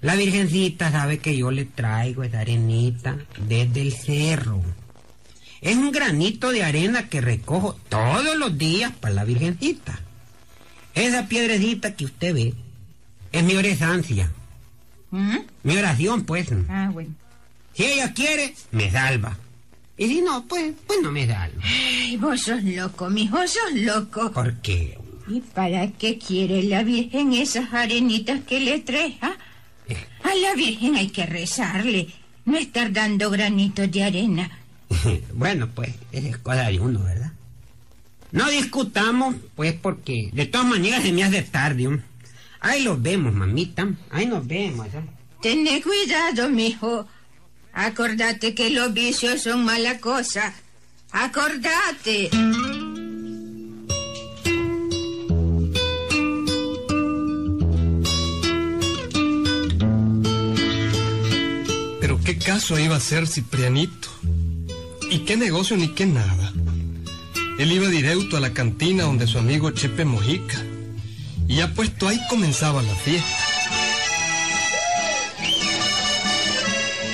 La 0.00 0.16
Virgencita 0.16 0.90
sabe 0.90 1.18
que 1.18 1.36
yo 1.36 1.50
le 1.50 1.64
traigo 1.64 2.24
esa 2.24 2.40
arenita 2.40 3.16
desde 3.46 3.80
el 3.80 3.92
cerro. 3.92 4.60
Es 5.60 5.76
un 5.76 5.92
granito 5.92 6.50
de 6.50 6.64
arena 6.64 7.08
que 7.08 7.20
recojo 7.20 7.74
todos 7.88 8.36
los 8.36 8.58
días 8.58 8.92
para 9.00 9.14
la 9.14 9.24
Virgencita. 9.24 9.98
Esa 10.94 11.26
piedrecita 11.26 11.94
que 11.94 12.04
usted 12.04 12.34
ve 12.34 12.54
es 13.32 13.44
mi 13.44 13.54
oración. 13.54 14.02
¿Mm? 15.10 15.38
Mi 15.62 15.76
oración, 15.76 16.24
pues. 16.24 16.48
Ah, 16.68 16.90
bueno. 16.92 17.14
Si 17.74 17.84
ella 17.84 18.12
quiere, 18.12 18.54
me 18.70 18.90
salva. 18.90 19.36
Y 19.96 20.06
si 20.06 20.22
no, 20.22 20.44
pues, 20.46 20.74
pues 20.86 21.00
no 21.02 21.10
me 21.10 21.26
salva. 21.26 21.62
Ay, 21.62 22.16
vos 22.16 22.40
sos 22.40 22.62
loco, 22.62 23.10
mijo, 23.10 23.38
sos 23.46 23.72
loco. 23.74 24.30
¿Por 24.32 24.54
qué? 24.60 24.98
¿Y 25.28 25.40
para 25.40 25.90
qué 25.92 26.18
quiere 26.18 26.62
la 26.64 26.82
Virgen 26.82 27.32
esas 27.32 27.72
arenitas 27.72 28.40
que 28.44 28.60
le 28.60 28.80
trae? 28.80 29.16
Ah? 29.20 29.34
Eh. 29.88 29.96
A 30.22 30.34
la 30.34 30.54
Virgen 30.54 30.96
hay 30.96 31.08
que 31.08 31.26
rezarle, 31.26 32.08
no 32.44 32.56
estar 32.56 32.92
dando 32.92 33.30
granitos 33.30 33.90
de 33.90 34.04
arena. 34.04 34.50
bueno, 35.34 35.68
pues, 35.74 35.94
es 36.12 36.36
cosa 36.38 36.68
de 36.68 36.80
uno, 36.80 37.02
¿verdad? 37.02 37.32
No 38.32 38.50
discutamos, 38.50 39.36
pues, 39.54 39.74
porque 39.74 40.30
de 40.32 40.46
todas 40.46 40.66
maneras 40.66 41.02
se 41.02 41.12
me 41.12 41.24
hace 41.24 41.42
tarde. 41.42 42.00
Ahí 42.60 42.82
los 42.82 43.00
vemos, 43.00 43.32
mamita. 43.32 43.88
Ahí 44.10 44.26
nos 44.26 44.46
vemos. 44.46 44.86
¿eh? 44.88 45.02
Ten 45.40 45.66
cuidado, 45.82 46.50
mijo. 46.50 47.06
Acordate 47.74 48.54
que 48.54 48.70
los 48.70 48.94
vicios 48.94 49.42
son 49.42 49.64
mala 49.64 49.98
cosa. 49.98 50.54
Acordate. 51.10 52.30
Pero 62.00 62.20
qué 62.24 62.38
caso 62.38 62.78
iba 62.78 62.94
a 62.94 63.00
ser 63.00 63.26
Ciprianito. 63.26 64.08
¿Y 65.10 65.20
qué 65.20 65.36
negocio 65.36 65.76
ni 65.76 65.88
qué 65.88 66.06
nada? 66.06 66.52
Él 67.58 67.72
iba 67.72 67.88
directo 67.88 68.36
a 68.36 68.40
la 68.40 68.52
cantina 68.52 69.04
donde 69.04 69.26
su 69.26 69.38
amigo 69.38 69.70
Chepe 69.72 70.04
Mojica. 70.04 70.62
Y 71.48 71.56
ya 71.56 71.74
puesto 71.74 72.06
ahí 72.06 72.20
comenzaba 72.30 72.82
la 72.82 72.94
fiesta. 72.94 73.53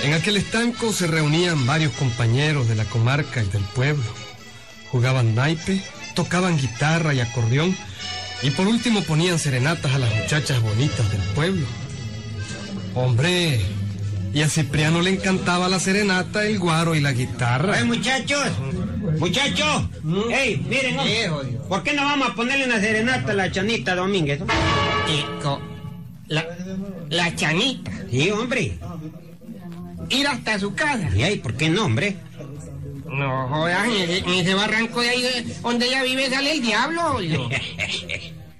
En 0.02 0.14
aquel 0.14 0.36
estanco 0.36 0.92
se 0.92 1.06
reunían 1.06 1.66
varios 1.66 1.92
compañeros 1.92 2.68
de 2.68 2.74
la 2.74 2.84
comarca 2.84 3.42
y 3.42 3.48
del 3.48 3.62
pueblo. 3.62 4.04
Jugaban 4.90 5.34
naipe, 5.34 5.82
tocaban 6.14 6.56
guitarra 6.56 7.14
y 7.14 7.20
acordeón 7.20 7.76
y 8.42 8.50
por 8.50 8.66
último 8.66 9.02
ponían 9.02 9.38
serenatas 9.38 9.94
a 9.94 9.98
las 9.98 10.14
muchachas 10.14 10.60
bonitas 10.62 11.10
del 11.12 11.20
pueblo. 11.34 11.66
Hombre, 12.94 13.60
y 14.32 14.42
a 14.42 14.48
Cipriano 14.48 15.02
le 15.02 15.10
encantaba 15.10 15.68
la 15.68 15.78
serenata, 15.78 16.44
el 16.44 16.58
guaro 16.58 16.94
y 16.94 17.00
la 17.00 17.12
guitarra. 17.12 17.74
¡Ay, 17.76 17.84
muchachos! 17.84 18.48
¡Muchachos! 19.18 19.88
¡Ey, 20.30 20.56
miren! 20.68 20.96
¿Por 21.68 21.82
qué 21.82 21.92
no 21.92 22.04
vamos 22.04 22.30
a 22.30 22.34
ponerle 22.34 22.64
una 22.64 22.80
serenata 22.80 23.32
a 23.32 23.34
la 23.34 23.50
Chanita 23.50 23.94
Domínguez? 23.94 24.40
La, 26.28 26.46
la 27.08 27.34
Chanita. 27.34 27.90
Sí, 28.10 28.30
hombre. 28.30 28.78
Ir 30.10 30.26
hasta 30.26 30.58
su 30.58 30.74
casa. 30.74 31.10
¿Y 31.14 31.22
ahí, 31.22 31.38
por 31.38 31.56
qué 31.56 31.70
no, 31.70 31.86
hombre? 31.86 32.16
No 33.06 33.48
jodas, 33.48 33.88
en 33.88 34.28
ese, 34.28 34.54
barranco 34.54 35.00
de 35.00 35.08
ahí 35.08 35.56
donde 35.62 35.86
ella 35.86 36.02
vive 36.02 36.30
sale 36.30 36.52
el 36.52 36.62
diablo. 36.62 37.18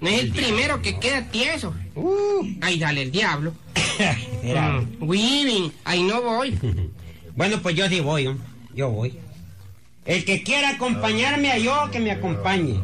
No 0.00 0.08
es 0.08 0.20
el 0.20 0.32
primero 0.32 0.80
que 0.80 0.98
queda 0.98 1.26
tieso. 1.26 1.74
Uh, 1.94 2.46
ahí 2.62 2.80
sale 2.80 3.02
el 3.02 3.10
diablo. 3.10 3.52
Mm, 4.42 5.70
ahí 5.84 6.02
no 6.02 6.22
voy. 6.22 6.58
bueno, 7.36 7.60
pues 7.60 7.76
yo 7.76 7.86
sí 7.88 8.00
voy, 8.00 8.34
yo 8.74 8.88
voy. 8.88 9.18
El 10.06 10.24
que 10.24 10.42
quiera 10.42 10.70
acompañarme 10.70 11.52
a 11.52 11.58
yo, 11.58 11.90
que 11.92 12.00
me 12.00 12.10
acompañe. 12.10 12.80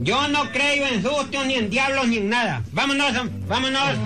Yo 0.00 0.26
no 0.28 0.50
creo 0.50 0.86
en 0.88 1.02
sustos, 1.02 1.46
ni 1.46 1.54
en 1.54 1.70
diablos, 1.70 2.08
ni 2.08 2.16
en 2.16 2.30
nada. 2.30 2.64
Vámonos, 2.72 3.12
vámonos. 3.46 3.96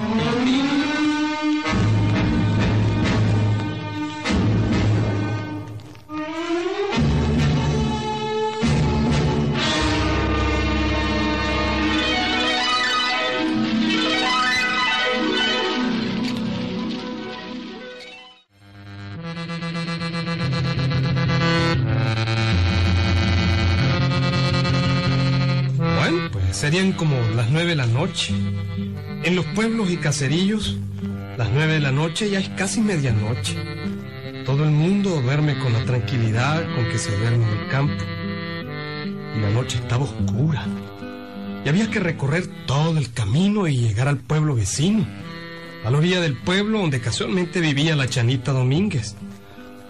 Como 26.74 27.16
las 27.36 27.50
nueve 27.50 27.70
de 27.70 27.76
la 27.76 27.86
noche. 27.86 28.34
En 29.22 29.36
los 29.36 29.46
pueblos 29.54 29.90
y 29.90 29.96
caserillos, 29.96 30.76
las 31.38 31.48
nueve 31.52 31.74
de 31.74 31.80
la 31.80 31.92
noche 31.92 32.28
ya 32.28 32.40
es 32.40 32.48
casi 32.48 32.80
medianoche. 32.80 33.56
Todo 34.44 34.64
el 34.64 34.72
mundo 34.72 35.22
duerme 35.22 35.56
con 35.60 35.72
la 35.72 35.84
tranquilidad 35.84 36.64
con 36.74 36.88
que 36.88 36.98
se 36.98 37.16
duerme 37.16 37.44
en 37.44 37.58
el 37.60 37.68
campo. 37.68 38.04
Y 39.36 39.40
la 39.40 39.50
noche 39.50 39.78
estaba 39.78 40.02
oscura. 40.02 40.66
Y 41.64 41.68
había 41.68 41.88
que 41.92 42.00
recorrer 42.00 42.48
todo 42.66 42.98
el 42.98 43.12
camino 43.12 43.68
y 43.68 43.76
llegar 43.76 44.08
al 44.08 44.18
pueblo 44.18 44.56
vecino. 44.56 45.06
a 45.84 45.90
la 45.90 45.98
orilla 45.98 46.20
del 46.20 46.36
pueblo 46.36 46.80
donde 46.80 47.00
casualmente 47.00 47.60
vivía 47.60 47.94
la 47.94 48.08
Chanita 48.08 48.50
Domínguez, 48.50 49.14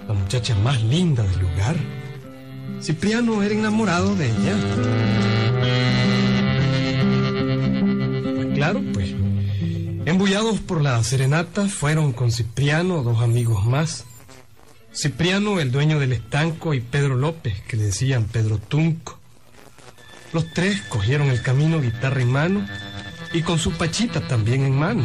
la 0.07 0.13
muchacha 0.13 0.55
más 0.57 0.83
linda 0.83 1.23
del 1.23 1.41
lugar. 1.41 1.77
Cipriano 2.83 3.43
era 3.43 3.55
enamorado 3.55 4.15
de 4.17 4.27
ella. 4.27 5.54
Claro, 8.65 8.83
pues, 8.95 9.11
embullados 10.07 10.59
por 10.61 10.81
la 10.81 11.03
serenata, 11.05 11.69
fueron 11.69 12.15
con 12.15 12.33
Cipriano 12.33 13.03
dos 13.03 13.21
amigos 13.21 13.67
más. 13.67 14.07
Cipriano, 14.95 15.61
el 15.61 15.71
dueño 15.71 15.99
del 15.99 16.15
estanco, 16.15 16.73
y 16.73 16.81
Pedro 16.81 17.15
López, 17.15 17.61
que 17.69 17.77
le 17.77 17.85
decían 17.85 18.25
Pedro 18.25 18.57
Tunco. 18.57 19.19
Los 20.33 20.51
tres 20.55 20.81
cogieron 20.89 21.29
el 21.29 21.43
camino 21.43 21.79
guitarra 21.79 22.23
en 22.23 22.33
mano 22.33 22.67
y 23.35 23.43
con 23.43 23.59
su 23.59 23.73
pachita 23.73 24.27
también 24.27 24.65
en 24.65 24.79
mano. 24.79 25.05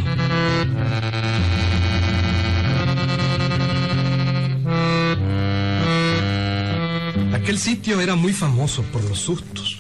Aquel 7.34 7.58
sitio 7.58 8.00
era 8.00 8.15
muy 8.15 8.32
famoso 8.32 8.84
por 8.84 9.04
los 9.04 9.19
sustos. 9.19 9.79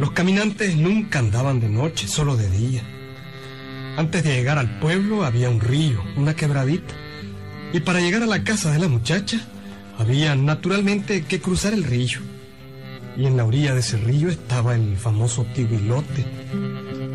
Los 0.00 0.12
caminantes 0.12 0.76
nunca 0.76 1.18
andaban 1.18 1.60
de 1.60 1.68
noche, 1.68 2.08
solo 2.08 2.34
de 2.34 2.48
día. 2.48 2.80
Antes 3.98 4.24
de 4.24 4.34
llegar 4.34 4.56
al 4.56 4.78
pueblo 4.80 5.24
había 5.26 5.50
un 5.50 5.60
río, 5.60 6.02
una 6.16 6.34
quebradita. 6.34 6.94
Y 7.74 7.80
para 7.80 8.00
llegar 8.00 8.22
a 8.22 8.26
la 8.26 8.42
casa 8.42 8.72
de 8.72 8.78
la 8.78 8.88
muchacha 8.88 9.38
había 9.98 10.34
naturalmente 10.34 11.26
que 11.26 11.42
cruzar 11.42 11.74
el 11.74 11.84
río. 11.84 12.18
Y 13.14 13.26
en 13.26 13.36
la 13.36 13.44
orilla 13.44 13.74
de 13.74 13.80
ese 13.80 13.98
río 13.98 14.30
estaba 14.30 14.74
el 14.74 14.96
famoso 14.96 15.44
tiguilote, 15.54 16.24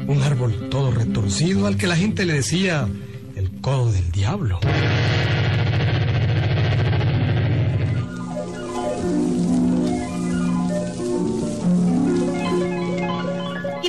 un 0.06 0.22
árbol 0.22 0.70
todo 0.70 0.92
retorcido 0.92 1.66
al 1.66 1.78
que 1.78 1.88
la 1.88 1.96
gente 1.96 2.24
le 2.24 2.34
decía 2.34 2.88
el 3.36 3.50
codo 3.62 3.92
del 3.92 4.12
diablo. 4.12 4.60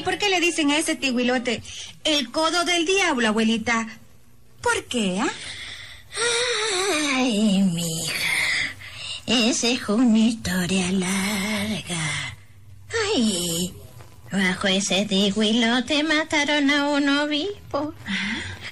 Por 0.06 0.18
qué 0.18 0.28
le 0.28 0.38
dicen 0.38 0.70
a 0.70 0.78
ese 0.78 0.94
tiguilote 0.94 1.60
el 2.04 2.30
codo 2.30 2.64
del 2.64 2.86
diablo, 2.86 3.26
abuelita? 3.26 3.88
¿Por 4.62 4.84
qué, 4.84 5.18
ah? 5.20 5.32
Ay, 7.16 7.60
mija. 7.74 8.14
Esa 9.26 9.66
es 9.66 9.88
una 9.88 10.18
historia 10.18 10.92
larga. 10.92 12.36
Ay, 13.04 13.74
bajo 14.30 14.68
ese 14.68 15.06
tiguilote 15.06 16.04
mataron 16.04 16.70
a 16.70 16.88
un 16.88 17.08
obispo. 17.08 17.92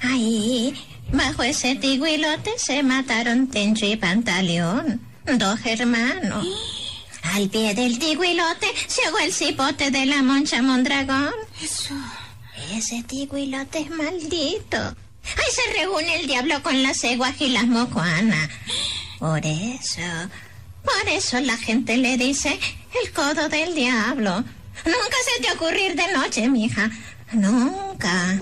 Ay, 0.03 0.73
bajo 1.11 1.43
ese 1.43 1.75
tiguilote 1.75 2.53
se 2.59 2.85
mataron 2.85 3.49
Tencho 3.49 3.87
y 3.87 3.97
Pantaleón, 3.97 5.01
dos 5.27 5.59
hermanos. 5.67 6.47
Al 7.35 7.49
pie 7.49 7.75
del 7.75 7.99
tiguilote 7.99 8.69
se 8.87 9.05
ahogó 9.05 9.19
el 9.19 9.33
cipote 9.33 9.91
de 9.91 10.07
la 10.07 10.23
moncha 10.23 10.63
Mondragón. 10.63 11.35
Eso. 11.61 11.93
Ese 12.73 13.03
tiguilote 13.03 13.81
es 13.81 13.91
maldito. 13.91 14.79
Ahí 14.79 15.51
se 15.51 15.81
reúne 15.81 16.21
el 16.21 16.29
diablo 16.29 16.63
con 16.63 16.81
las 16.85 16.99
ceguas 16.99 17.35
y 17.41 17.49
las 17.49 17.67
mocuanas. 17.67 18.51
Por 19.19 19.45
eso, 19.45 20.03
por 20.85 21.09
eso 21.09 21.41
la 21.41 21.57
gente 21.57 21.97
le 21.97 22.17
dice 22.17 22.57
el 23.03 23.11
codo 23.13 23.49
del 23.49 23.75
diablo. 23.75 24.45
Nunca 24.85 25.17
se 25.35 25.43
te 25.43 25.53
ocurrir 25.55 25.97
de 25.97 26.13
noche, 26.13 26.49
mija. 26.49 26.89
Nunca. 27.33 28.39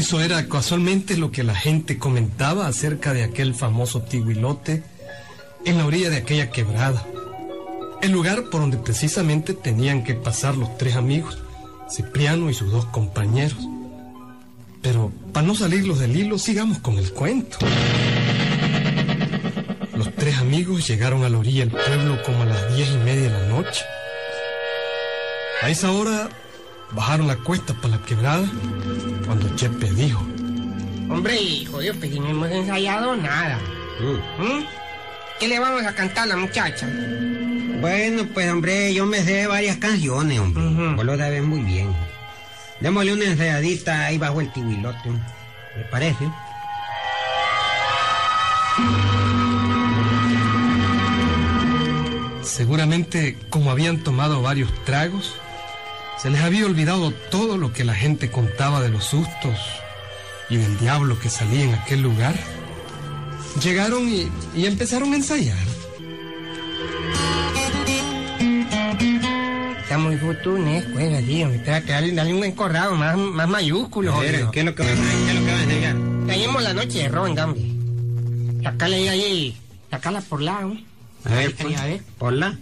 Eso 0.00 0.22
era 0.22 0.48
casualmente 0.48 1.18
lo 1.18 1.30
que 1.30 1.44
la 1.44 1.54
gente 1.54 1.98
comentaba 1.98 2.66
acerca 2.66 3.12
de 3.12 3.22
aquel 3.22 3.54
famoso 3.54 4.00
tiguilote 4.00 4.82
en 5.66 5.76
la 5.76 5.84
orilla 5.84 6.08
de 6.08 6.16
aquella 6.16 6.50
quebrada. 6.50 7.06
El 8.00 8.10
lugar 8.10 8.44
por 8.44 8.62
donde 8.62 8.78
precisamente 8.78 9.52
tenían 9.52 10.02
que 10.02 10.14
pasar 10.14 10.56
los 10.56 10.78
tres 10.78 10.96
amigos, 10.96 11.36
Cipriano 11.90 12.48
y 12.48 12.54
sus 12.54 12.72
dos 12.72 12.86
compañeros. 12.86 13.58
Pero 14.80 15.12
para 15.34 15.46
no 15.46 15.54
salirlos 15.54 15.98
del 15.98 16.16
hilo, 16.16 16.38
sigamos 16.38 16.78
con 16.78 16.96
el 16.96 17.12
cuento. 17.12 17.58
Los 19.94 20.14
tres 20.14 20.38
amigos 20.38 20.88
llegaron 20.88 21.24
a 21.24 21.28
la 21.28 21.36
orilla 21.36 21.66
del 21.66 21.72
pueblo 21.72 22.22
como 22.22 22.44
a 22.44 22.46
las 22.46 22.74
diez 22.74 22.88
y 22.88 22.96
media 23.04 23.30
de 23.30 23.38
la 23.38 23.48
noche. 23.48 23.84
A 25.60 25.68
esa 25.68 25.92
hora 25.92 26.30
bajaron 26.92 27.26
la 27.26 27.36
cuesta 27.36 27.74
para 27.74 27.96
la 27.96 28.02
quebrada 28.02 28.46
cuando 29.26 29.54
Chepe 29.56 29.90
dijo, 29.92 30.26
Hombre, 31.08 31.40
hijo 31.40 31.80
Dios, 31.80 31.96
pues 31.98 32.12
si 32.12 32.20
no 32.20 32.28
hemos 32.28 32.50
ensayado 32.50 33.16
nada. 33.16 33.58
¿Mm? 34.38 34.64
¿Qué 35.40 35.48
le 35.48 35.58
vamos 35.58 35.84
a 35.84 35.94
cantar 35.94 36.24
a 36.24 36.26
la 36.26 36.36
muchacha? 36.36 36.88
Bueno, 37.80 38.26
pues 38.32 38.50
hombre, 38.50 38.92
yo 38.94 39.06
me 39.06 39.22
sé 39.22 39.46
varias 39.46 39.78
canciones, 39.78 40.38
hombre. 40.38 40.62
Vos 40.94 41.04
lo 41.04 41.16
sabes 41.16 41.42
muy 41.42 41.60
bien. 41.60 41.94
Démosle 42.80 43.14
una 43.14 43.24
ensayadita 43.24 44.06
ahí 44.06 44.18
bajo 44.18 44.40
el 44.40 44.52
tibuilote. 44.52 45.10
¿Me 45.10 45.84
parece? 45.90 46.28
Seguramente, 52.42 53.36
como 53.48 53.70
habían 53.70 53.98
tomado 53.98 54.42
varios 54.42 54.72
tragos, 54.84 55.34
se 56.22 56.30
les 56.30 56.40
había 56.42 56.66
olvidado 56.66 57.12
todo 57.30 57.56
lo 57.56 57.72
que 57.72 57.84
la 57.84 57.94
gente 57.94 58.30
contaba 58.30 58.80
de 58.80 58.88
los 58.90 59.04
sustos 59.04 59.58
y 60.48 60.56
del 60.56 60.78
diablo 60.78 61.18
que 61.18 61.30
salía 61.30 61.64
en 61.64 61.74
aquel 61.74 62.02
lugar. 62.02 62.34
Llegaron 63.62 64.08
y, 64.08 64.28
y 64.54 64.66
empezaron 64.66 65.12
a 65.12 65.16
ensayar. 65.16 65.56
Está 69.82 69.98
muy 69.98 70.16
futunesco, 70.18 70.98
es 70.98 71.14
así, 71.22 71.42
hombre. 71.42 71.58
Trata 71.60 71.86
de 71.86 71.92
darle, 71.92 72.12
darle 72.12 72.34
un 72.34 72.44
encorrado 72.44 72.94
más, 72.94 73.16
más 73.16 73.48
mayúsculo, 73.48 74.14
A 74.14 74.20
ver, 74.20 74.32
jodido. 74.34 74.50
¿qué 74.52 74.60
es 74.60 74.66
lo 74.66 74.74
que 74.74 74.82
va 74.84 74.88
a 74.88 74.94
qué 74.94 75.00
es 75.30 75.34
lo 75.34 75.44
que 75.46 75.52
va 75.52 75.58
a 75.58 75.62
enseñar? 75.62 75.96
Caímos 76.28 76.62
la 76.62 76.74
noche 76.74 76.98
de 76.98 77.08
ronda, 77.08 77.44
hombre. 77.46 77.62
Sacala 78.62 78.96
ahí, 78.96 79.08
ahí. 79.08 79.56
Sacala 79.90 80.20
por 80.20 80.42
lado. 80.42 80.76
A 81.24 81.28
ver, 81.30 81.38
Ahí, 81.48 81.54
pues, 81.60 81.78
a 81.80 81.86
ver. 81.86 82.00
Hola. 82.20 82.46
Hombre, 82.48 82.60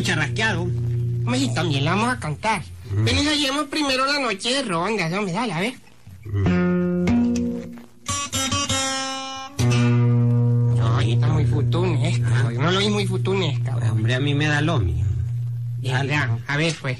Juan 0.00 0.04
charrasqueado. 0.04 0.62
Hombre, 0.62 1.50
también 1.54 1.84
la 1.84 1.90
vamos 1.94 2.14
a 2.14 2.18
cantar. 2.18 2.62
Ven 2.90 3.16
y 3.16 3.20
ensayemos 3.20 3.66
primero 3.66 4.06
la 4.06 4.18
noche 4.18 4.48
de 4.54 4.62
ronda, 4.62 5.06
hombre, 5.18 5.32
dale, 5.32 5.52
a 5.52 5.60
ver. 5.60 5.74
Ay, 10.96 11.12
está 11.12 11.26
muy 11.28 11.44
futunesca, 11.44 12.42
jodido. 12.44 12.62
no 12.62 12.70
lo 12.70 12.78
oí 12.78 12.88
muy 12.88 13.06
futunesca, 13.06 13.72
Pues, 13.72 13.90
hombre, 13.90 14.14
a 14.14 14.20
mí 14.20 14.34
me 14.34 14.46
da 14.46 14.62
lo 14.62 14.78
mío. 14.78 15.04
Ya, 15.82 16.02
ya, 16.04 16.38
a 16.46 16.56
ver, 16.56 16.74
pues. 16.80 16.98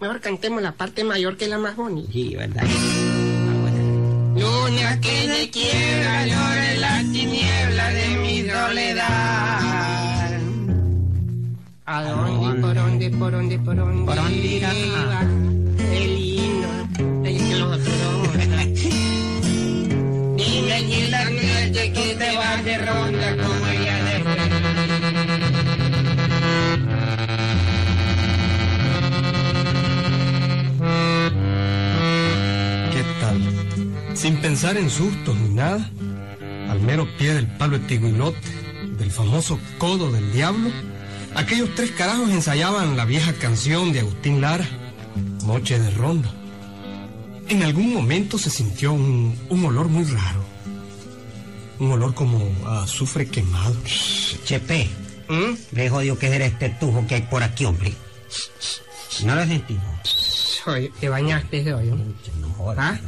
Mejor 0.00 0.20
cantemos 0.20 0.62
la 0.62 0.72
parte 0.72 1.02
mayor 1.02 1.36
que 1.36 1.48
la 1.48 1.58
más 1.58 1.74
bonita. 1.74 2.12
Sí, 2.12 2.36
¿verdad? 2.36 2.64
Ah. 2.64 4.38
Luna 4.38 5.00
que 5.00 5.28
de 5.28 5.50
quiebra 5.50 6.26
llora 6.26 6.72
en 6.72 6.80
la 6.80 6.98
tiniebla 7.12 7.88
de 7.90 8.08
mi 8.16 8.48
soledad. 8.48 9.51
¿A 11.84 12.00
dónde, 12.04 12.60
por 12.60 12.74
dónde, 12.76 13.10
por 13.10 13.32
dónde, 13.32 13.58
por 13.58 13.74
dónde? 13.74 14.04
¿Por 14.06 14.14
dónde 14.14 14.36
irá? 14.36 14.70
Ay, 17.20 17.38
que 17.38 17.56
los 17.56 17.72
otros. 17.72 17.96
Dime 20.36 20.86
quién 20.86 21.10
la 21.10 21.24
noche 21.24 21.92
que 21.92 22.14
te 22.16 22.36
vas 22.36 22.64
de 22.64 22.78
ronda 22.78 23.36
como 23.36 23.66
ella 23.66 24.04
de 24.04 24.22
¿Qué 32.92 33.02
tal? 33.20 34.16
Sin 34.16 34.36
pensar 34.36 34.76
en 34.76 34.88
sustos 34.88 35.36
ni 35.36 35.48
nada, 35.56 35.90
al 36.70 36.80
mero 36.80 37.08
pie 37.18 37.34
del 37.34 37.48
palo 37.48 37.76
de 37.76 37.86
tiguilote, 37.86 38.38
del 38.98 39.10
famoso 39.10 39.58
codo 39.78 40.12
del 40.12 40.32
diablo, 40.32 40.70
aquellos 41.34 41.74
tres 41.74 41.90
carajos 41.92 42.30
ensayaban 42.30 42.96
la 42.96 43.04
vieja 43.04 43.32
canción 43.34 43.92
de 43.92 44.00
Agustín 44.00 44.40
Lara, 44.40 44.66
Noche 45.44 45.78
de 45.78 45.90
Ronda. 45.90 46.30
En 47.48 47.62
algún 47.62 47.92
momento 47.92 48.38
se 48.38 48.50
sintió 48.50 48.92
un, 48.92 49.38
un 49.48 49.64
olor 49.64 49.88
muy 49.88 50.04
raro. 50.04 50.44
Un 51.78 51.92
olor 51.92 52.14
como 52.14 52.50
a 52.66 52.84
azufre 52.84 53.26
quemado. 53.26 53.76
Chepe, 54.44 54.88
¿Mm? 55.28 55.54
ve 55.72 55.90
jodido 55.90 56.18
que 56.18 56.28
era 56.28 56.46
este 56.46 56.70
tujo 56.70 57.06
que 57.06 57.16
hay 57.16 57.22
por 57.22 57.42
aquí, 57.42 57.64
hombre. 57.64 57.92
¿No 59.24 59.34
lo? 59.34 59.42
Oye, 60.66 60.92
te 61.00 61.08
bañaste 61.08 61.74
hoy, 61.74 61.86
¿no? 61.86 61.96
No 62.40 62.48
jodas, 62.54 62.78
¿Ah? 62.78 63.00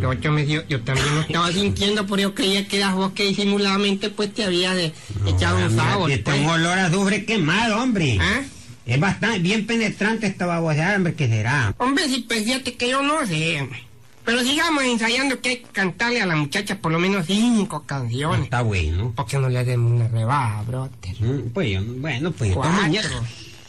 Yo, 0.00 0.12
yo, 0.12 0.32
me, 0.32 0.46
yo, 0.46 0.62
yo 0.68 0.80
también 0.82 1.14
lo 1.14 1.20
estaba 1.22 1.50
sintiendo, 1.52 2.06
pero 2.06 2.22
yo 2.22 2.34
creía 2.34 2.66
que 2.68 2.76
eras 2.78 2.94
vos 2.94 3.12
que 3.12 3.24
disimuladamente 3.24 4.10
pues 4.10 4.32
te 4.32 4.44
había 4.44 4.74
de, 4.74 4.92
echado 5.26 5.58
un 5.64 5.74
sabor. 5.74 6.10
Este 6.10 6.22
pues. 6.24 6.40
un 6.40 6.46
olor 6.46 6.78
a 6.78 6.86
azufre 6.86 7.24
quemado, 7.24 7.82
hombre. 7.82 8.18
¿Ah? 8.20 8.42
Es 8.86 8.98
bastante, 9.00 9.38
bien 9.40 9.66
penetrante 9.66 10.26
esta 10.26 10.46
baboseada, 10.46 10.96
hombre, 10.96 11.14
¿qué 11.14 11.28
será? 11.28 11.74
Hombre, 11.78 12.08
si 12.08 12.20
pues 12.22 12.44
fíjate 12.44 12.74
que 12.74 12.88
yo 12.88 13.02
no 13.02 13.26
sé. 13.26 13.60
hombre. 13.60 13.82
Pero 14.24 14.40
sigamos 14.44 14.84
ensayando 14.84 15.40
que 15.40 15.48
hay 15.48 15.56
que 15.58 15.68
cantarle 15.72 16.20
a 16.20 16.26
la 16.26 16.36
muchacha 16.36 16.76
por 16.78 16.92
lo 16.92 16.98
menos 16.98 17.26
cinco 17.26 17.84
canciones. 17.86 18.44
Está 18.44 18.60
bueno. 18.62 19.12
¿Por 19.16 19.26
qué 19.26 19.38
no 19.38 19.48
le 19.48 19.58
hacemos 19.58 19.90
una 19.90 20.06
rebaja, 20.08 20.62
brother? 20.62 20.90
Mm, 21.18 21.48
Pues 21.52 21.70
yo, 21.70 21.80
bueno, 21.82 22.30
pues 22.32 22.52
Cuatro. 22.52 22.78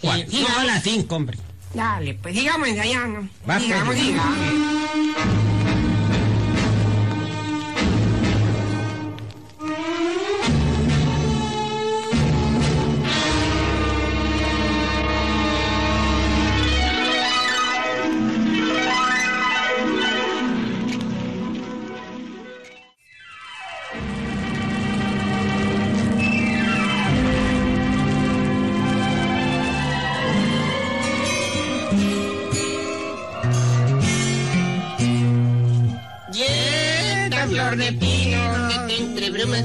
Cuatro. 0.01 0.25
Sí, 0.29 0.45
No, 0.47 0.59
a 0.59 0.63
las 0.65 0.83
cinco, 0.83 1.15
hombre. 1.15 1.37
Dale, 1.73 2.13
pues 2.15 2.35
sigamos 2.35 2.67
ensayando. 2.67 3.27
Va, 3.49 3.59
sigamos, 3.59 3.95
pues. 3.95 3.99
sigamos. 3.99 4.37
Esta 4.37 5.48
flor 37.69 37.77
de 37.77 37.93
pino 37.93 38.39
que 38.69 38.75
te 38.87 38.97
entre 39.01 39.29
brumas. 39.31 39.63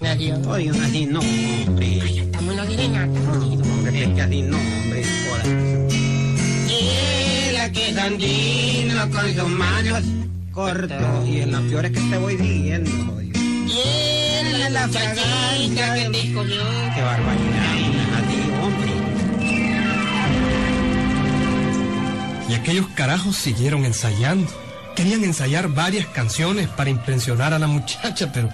Adiós. 0.00 0.46
Oye, 0.46 0.70
así 0.70 1.06
no, 1.06 1.20
hombre. 1.20 1.98
Estamos 2.18 2.50
en 2.50 2.56
la 2.56 2.66
serenata. 2.66 3.20
No, 3.20 3.32
hombre, 3.32 4.02
es 4.02 4.14
que 4.14 4.22
así 4.22 4.42
no, 4.42 4.56
hombre. 4.56 5.04
Y 6.68 7.52
la 7.52 7.70
que 7.70 7.90
es 7.90 7.98
andino 7.98 9.10
con 9.10 9.34
sus 9.34 9.48
manos. 9.48 10.02
Corto. 10.52 11.26
Y 11.26 11.40
en 11.40 11.52
las 11.52 11.62
flores 11.62 11.92
que 11.92 12.00
te 12.00 12.18
voy 12.18 12.36
diciendo, 12.36 12.90
oye. 13.16 13.32
Y 13.34 14.58
la, 14.58 14.70
la 14.70 14.86
muchachita 14.86 15.94
que 15.94 16.10
te 16.10 16.20
escogió. 16.28 16.62
Qué 16.94 17.02
barbaridad, 17.02 17.74
así, 18.18 18.38
hombre. 18.62 18.92
Y 22.48 22.54
aquellos 22.54 22.86
carajos 22.88 23.36
siguieron 23.36 23.84
ensayando. 23.84 24.50
Querían 24.94 25.24
ensayar 25.24 25.68
varias 25.68 26.06
canciones 26.06 26.68
para 26.68 26.90
impresionar 26.90 27.54
a 27.54 27.58
la 27.58 27.66
muchacha, 27.66 28.30
pero 28.32 28.48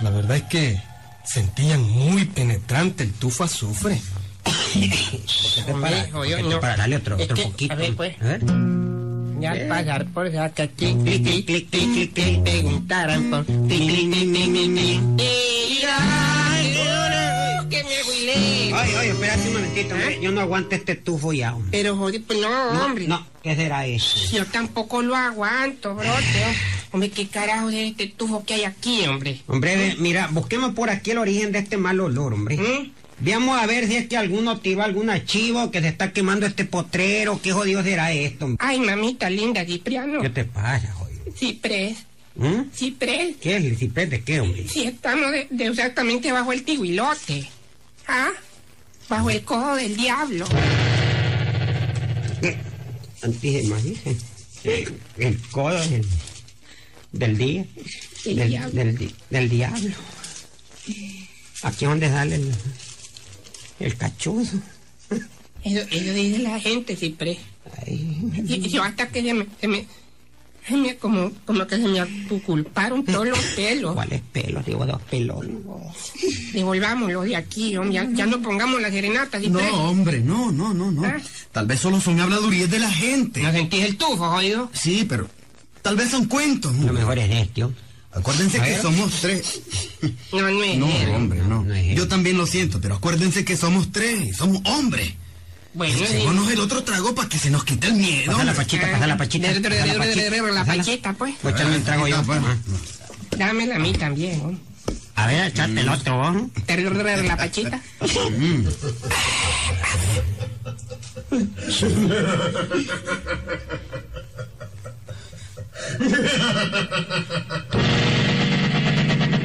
la 0.00 0.10
verdad 0.10 0.38
es 0.38 0.42
que 0.44 0.82
sentían 1.24 1.82
muy 1.82 2.24
penetrante 2.24 3.04
el 3.04 3.12
tufo 3.12 3.44
azufre. 3.44 4.00
Para 6.60 6.76
darle 6.76 6.96
otro, 6.96 7.16
poquito. 7.16 7.76
pues. 7.96 8.16
Y 9.40 9.44
al 9.44 9.68
pasar 9.68 10.06
por 10.06 10.26
acá, 10.26 10.66
clic, 10.66 11.02
clic, 11.04 11.22
clic, 11.22 11.46
clic, 11.46 11.70
clic, 11.70 11.92
clic, 11.92 12.12
clic, 12.12 12.42
preguntaran 12.42 13.30
por 13.30 13.46
Oye, 18.82 18.96
oye, 18.96 19.08
espérate 19.10 19.48
un 19.48 19.54
momentito, 19.54 19.94
hombre. 19.94 20.18
Yo 20.20 20.30
no 20.30 20.40
aguanto 20.40 20.74
este 20.74 20.94
tufo 20.94 21.32
ya, 21.32 21.54
hombre. 21.54 21.70
Pero 21.72 21.96
joder, 21.96 22.22
pues 22.22 22.38
no, 22.38 22.74
No, 22.74 22.84
hombre. 22.86 23.06
no, 23.08 23.26
¿qué 23.42 23.56
será 23.56 23.86
eso? 23.86 24.18
Yo 24.36 24.44
tampoco 24.46 25.02
lo 25.02 25.16
aguanto, 25.16 25.94
brote. 25.94 26.44
Hombre, 26.92 27.10
¿qué 27.10 27.26
carajo 27.28 27.70
es 27.70 27.90
este 27.90 28.06
tufo 28.06 28.44
que 28.44 28.54
hay 28.54 28.64
aquí, 28.64 29.04
hombre? 29.06 29.40
Hombre, 29.46 29.76
ve, 29.76 29.96
mira, 29.98 30.28
busquemos 30.30 30.74
por 30.74 30.90
aquí 30.90 31.10
el 31.10 31.18
origen 31.18 31.52
de 31.52 31.58
este 31.60 31.76
mal 31.76 31.98
olor, 32.00 32.34
hombre. 32.34 32.56
¿Mm? 32.56 32.92
Veamos 33.20 33.58
a 33.60 33.66
ver 33.66 33.88
si 33.88 33.96
es 33.96 34.06
que 34.08 34.16
alguno 34.16 34.58
tiró 34.60 34.82
algún 34.84 35.10
archivo 35.10 35.70
que 35.72 35.80
se 35.80 35.88
está 35.88 36.12
quemando 36.12 36.46
este 36.46 36.64
potrero. 36.64 37.40
¿Qué 37.42 37.52
jodido 37.52 37.82
será 37.82 38.12
esto? 38.12 38.44
hombre? 38.44 38.64
Ay, 38.66 38.78
mamita 38.78 39.28
linda, 39.28 39.64
Cipriano. 39.64 40.22
¿Qué 40.22 40.30
te 40.30 40.44
pasa, 40.44 40.92
jodido? 40.92 41.24
Ciprés, 41.36 41.98
¿Mm? 42.36 42.70
Ciprés. 42.72 43.36
¿Qué 43.40 43.56
es 43.56 43.64
el 43.64 43.76
ciprés 43.76 44.08
de 44.10 44.22
qué, 44.22 44.40
hombre? 44.40 44.68
Si 44.68 44.84
estamos 44.84 45.32
de, 45.32 45.48
de 45.50 45.66
exactamente 45.66 46.30
bajo 46.30 46.52
el 46.52 46.62
tiguilote. 46.62 47.48
¿Ah? 48.06 48.30
Bajo 49.08 49.30
el 49.30 49.42
cojo 49.42 49.74
del 49.76 49.96
diablo. 49.96 50.46
Antígemas, 53.22 53.82
dice. 53.82 54.16
El 55.16 55.40
codo 55.50 55.80
del, 55.88 56.06
del 57.12 57.38
día. 57.38 57.66
Del 58.24 58.48
diablo. 58.48 58.70
del 58.74 59.14
del 59.30 59.48
diablo. 59.48 59.94
Aquí 61.62 61.84
es 61.84 61.90
donde 61.90 62.08
sale 62.08 62.36
el, 62.36 62.52
el 63.80 63.96
cachuzo. 63.96 64.58
Eso, 65.64 65.80
eso 65.90 66.12
dice 66.12 66.38
la 66.38 66.60
gente, 66.60 66.96
Y 67.86 68.68
yo 68.68 68.82
hasta 68.82 69.08
que 69.08 69.34
me, 69.34 69.46
se 69.60 69.68
me 69.68 69.86
como, 71.00 71.30
como 71.44 71.66
que 71.66 71.76
se 71.76 71.88
me 71.88 72.00
aculparon 72.00 73.04
todos 73.04 73.28
los 73.28 73.38
pelos. 73.56 73.94
¿Cuáles 73.94 74.20
pelos? 74.32 74.64
Digo, 74.66 74.84
dos 74.86 75.00
pelones. 75.02 75.56
Devolvámoslo 76.52 77.22
de 77.22 77.36
aquí, 77.36 77.76
hombre. 77.76 77.94
Ya, 77.94 78.08
ya 78.12 78.26
no 78.26 78.40
pongamos 78.42 78.80
la 78.80 78.90
serenata, 78.90 79.40
Ciprés. 79.40 79.70
No, 79.70 79.90
hombre, 79.90 80.20
no, 80.20 80.50
no, 80.52 80.72
no, 80.74 80.90
no. 80.90 81.04
¿Ah? 81.04 81.16
Tal 81.52 81.66
vez 81.66 81.80
solo 81.80 82.00
son 82.00 82.20
habladurías 82.20 82.70
de 82.70 82.78
la 82.78 82.90
gente. 82.90 83.42
¿No 83.42 83.52
sentís 83.52 83.84
el 83.84 83.96
tufo, 83.96 84.28
jodido? 84.30 84.70
Sí, 84.72 85.04
pero 85.08 85.28
tal 85.82 85.96
vez 85.96 86.10
son 86.10 86.26
cuentos. 86.26 86.74
Lo 86.76 86.92
mejor 86.92 87.18
es 87.18 87.30
esto. 87.46 87.72
Acuérdense 88.12 88.60
que 88.60 88.78
somos 88.78 89.20
tres. 89.20 89.60
No, 90.32 90.40
no 90.40 90.62
es 90.64 90.78
No, 90.78 90.88
él. 90.88 91.08
hombre, 91.10 91.40
no. 91.46 91.62
No 91.62 91.74
es 91.74 91.86
él. 91.88 91.96
Yo 91.96 92.08
también 92.08 92.36
lo 92.38 92.46
siento, 92.46 92.80
pero 92.80 92.96
acuérdense 92.96 93.44
que 93.44 93.56
somos 93.56 93.92
tres, 93.92 94.36
somos 94.36 94.62
hombres. 94.64 95.12
Bueno, 95.78 95.96
sí. 95.96 96.04
Echémonos 96.16 96.50
el 96.50 96.58
otro 96.58 96.82
trago 96.82 97.14
para 97.14 97.28
que 97.28 97.38
se 97.38 97.50
nos 97.50 97.62
quite 97.64 97.86
el 97.86 97.94
miedo. 97.94 98.32
Pasa 98.32 98.44
la 98.44 98.52
pachita, 98.54 98.90
pasa 98.90 99.06
la 99.06 99.16
pachita. 99.16 99.52
La 99.52 100.64
pachita, 100.64 101.12
pues. 101.12 101.34
Voy 101.40 101.52
a 101.52 101.54
echarme 101.54 101.76
un 101.76 101.84
trago 101.84 102.08
yo. 102.08 102.16
Ah. 102.28 102.56
Dámela 103.38 103.76
a 103.76 103.78
mí 103.78 103.92
también. 103.92 104.60
A 105.14 105.26
ver, 105.28 105.46
echate 105.46 105.80
el 105.80 105.88
otro, 105.88 106.34
de- 106.66 107.22
La 107.22 107.36
pachita. 107.36 107.80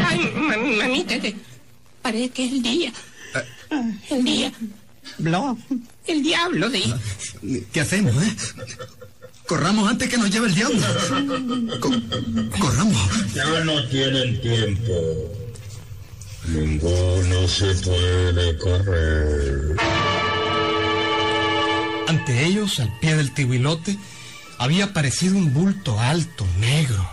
Ay, 0.08 0.20
mami, 0.36 0.76
mamita, 0.78 1.20
te- 1.20 1.36
parece 2.02 2.30
que 2.30 2.46
es 2.46 2.52
el 2.54 2.62
día. 2.62 2.94
El 4.10 4.24
día. 4.24 4.52
Blo. 5.18 5.58
El 6.08 6.24
diablo, 6.24 6.70
sí. 6.72 6.94
¿Qué 7.72 7.82
hacemos, 7.82 8.16
eh? 8.24 8.36
Corramos 9.48 9.90
antes 9.90 10.10
que 10.10 10.18
nos 10.18 10.30
lleve 10.32 10.48
el 10.48 10.56
diablo. 10.56 10.80
Co- 11.80 11.92
corramos. 12.60 13.34
Ya 13.34 13.46
no 13.64 13.88
tienen 13.90 14.42
tiempo. 14.42 14.94
Ninguno 16.48 17.48
se 17.48 17.74
puede 17.76 18.58
correr. 18.58 19.76
Ante 22.08 22.46
ellos, 22.46 22.80
al 22.80 22.98
pie 23.00 23.16
del 23.16 23.34
tihuilote, 23.34 23.98
había 24.58 24.86
aparecido 24.86 25.38
un 25.38 25.54
bulto 25.54 26.00
alto, 26.00 26.46
negro, 26.60 27.10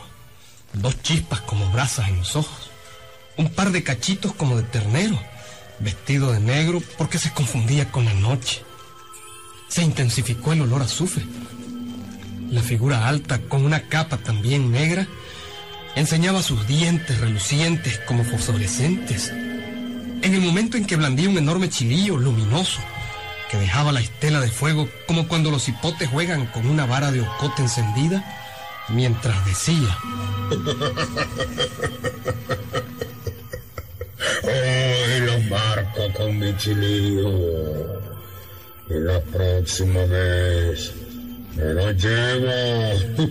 dos 0.74 1.00
chispas 1.02 1.40
como 1.42 1.70
brasas 1.70 2.08
en 2.08 2.18
los 2.18 2.36
ojos, 2.36 2.70
un 3.36 3.48
par 3.50 3.70
de 3.72 3.82
cachitos 3.82 4.34
como 4.34 4.56
de 4.56 4.62
ternero, 4.64 5.20
vestido 5.80 6.32
de 6.32 6.40
negro 6.40 6.82
porque 6.96 7.18
se 7.18 7.32
confundía 7.32 7.90
con 7.90 8.04
la 8.04 8.14
noche. 8.14 8.62
Se 9.68 9.82
intensificó 9.82 10.52
el 10.52 10.62
olor 10.62 10.82
a 10.82 10.84
azufre. 10.84 11.24
La 12.50 12.62
figura 12.62 13.08
alta, 13.08 13.38
con 13.38 13.64
una 13.64 13.88
capa 13.88 14.18
también 14.18 14.70
negra, 14.70 15.06
enseñaba 15.94 16.42
sus 16.42 16.66
dientes 16.66 17.20
relucientes 17.20 18.00
como 18.06 18.24
fosforescentes. 18.24 19.30
En 19.30 20.34
el 20.34 20.40
momento 20.40 20.76
en 20.76 20.84
que 20.84 20.96
blandía 20.96 21.28
un 21.28 21.38
enorme 21.38 21.68
chilillo 21.68 22.16
luminoso, 22.16 22.80
que 23.50 23.56
dejaba 23.56 23.92
la 23.92 24.00
estela 24.00 24.40
de 24.40 24.50
fuego 24.50 24.88
como 25.06 25.28
cuando 25.28 25.50
los 25.50 25.68
hipotes 25.68 26.08
juegan 26.08 26.46
con 26.46 26.66
una 26.66 26.86
vara 26.86 27.10
de 27.10 27.20
ocote 27.20 27.62
encendida, 27.62 28.24
mientras 28.88 29.44
decía, 29.46 29.96
Marco 35.50 36.12
con 36.16 36.38
mi 36.38 36.56
chilillo. 36.56 38.00
Y 38.88 38.94
la 38.94 39.20
próxima 39.20 40.04
vez 40.04 40.92
me 41.56 41.74
lo 41.74 41.90
llevo. 41.90 43.18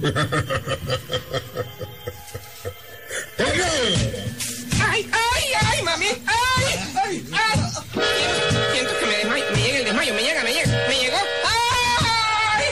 ¡Ay, 4.82 5.10
ay, 5.12 5.44
ay, 5.66 5.84
mami! 5.84 6.06
¡Ay, 6.06 6.66
ay, 7.06 7.24
ay! 7.32 7.60
Siento, 7.94 8.74
siento 8.74 8.92
que 9.00 9.06
me 9.06 9.16
desmayo, 9.18 9.46
me 9.54 9.62
llega 9.62 9.78
el 9.78 9.86
desmayo, 9.86 10.14
me 10.14 10.22
llega, 10.22 10.44
me 10.44 10.54
llega, 10.54 10.88
me 10.88 10.96
llegó. 10.96 11.18
¡Ay! 11.46 12.66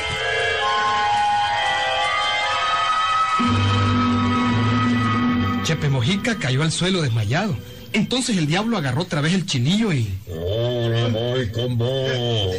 Chepe 5.64 5.90
Mojica 5.90 6.36
cayó 6.38 6.64
al 6.64 6.72
suelo 6.72 7.02
desmayado. 7.02 7.56
Entonces 7.98 8.38
el 8.38 8.46
diablo 8.46 8.78
agarró 8.78 9.02
otra 9.02 9.22
vez 9.22 9.34
el 9.34 9.48
chilillo 9.48 9.92
y... 9.92 10.08
Ahora 10.30 11.08
voy 11.08 11.50
con 11.50 11.80
vos. 11.80 12.56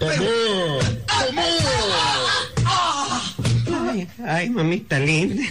¡Tomó! 0.00 0.80
¡Tomó! 1.24 1.42
Ay, 3.88 4.08
ay, 4.26 4.50
mamita 4.50 4.98
linda. 4.98 5.44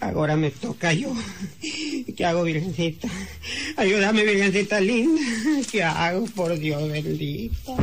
Ahora 0.00 0.36
me 0.36 0.50
toca 0.50 0.92
yo. 0.92 1.14
¿Qué 2.16 2.24
hago, 2.26 2.42
Virgencita? 2.42 3.08
Ayúdame, 3.76 4.24
Virgencita 4.24 4.80
linda. 4.80 5.22
¿Qué 5.70 5.84
hago, 5.84 6.26
por 6.34 6.58
Dios 6.58 6.90
bendito? 6.90 7.76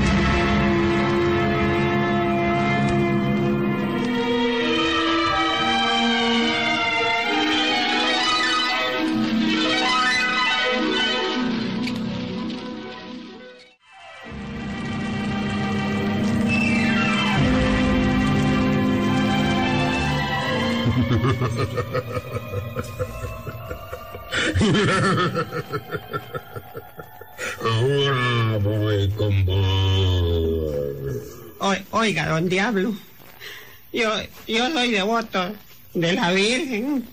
Ahora 27.64 28.58
voy 28.62 29.10
con 29.10 29.46
vos. 29.46 30.76
oiga, 31.91 32.28
don 32.28 32.50
Diablo. 32.50 32.93
Yo, 33.93 34.12
yo 34.48 34.72
soy 34.72 34.91
devoto 34.91 35.54
de 35.93 36.14
la 36.14 36.32
Virgen. 36.32 37.06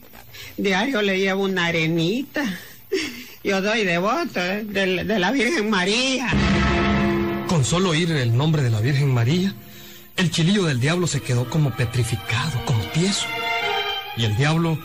Diario 0.57 1.03
le 1.03 1.18
llevo 1.18 1.45
una 1.45 1.66
arenita. 1.66 2.43
Yo 3.45 3.62
soy 3.62 3.85
devoto 3.85 4.41
de, 4.41 5.05
de 5.05 5.18
la 5.18 5.30
Virgen 5.30 5.70
María. 5.70 6.28
Con 7.49 7.64
solo 7.64 7.91
oír 7.91 8.11
el 8.12 8.37
nombre 8.37 8.62
de 8.62 8.70
la 8.70 8.80
Virgen 8.80 9.12
María, 9.12 9.55
el 10.16 10.30
chilillo 10.30 10.64
del 10.64 10.80
diablo 10.80 11.07
se 11.07 11.20
quedó 11.20 11.49
como 11.49 11.70
petrificado, 11.76 12.64
como 12.64 12.83
tieso. 12.87 13.26
Y 14.16 14.24
el 14.24 14.36
diablo 14.36 14.78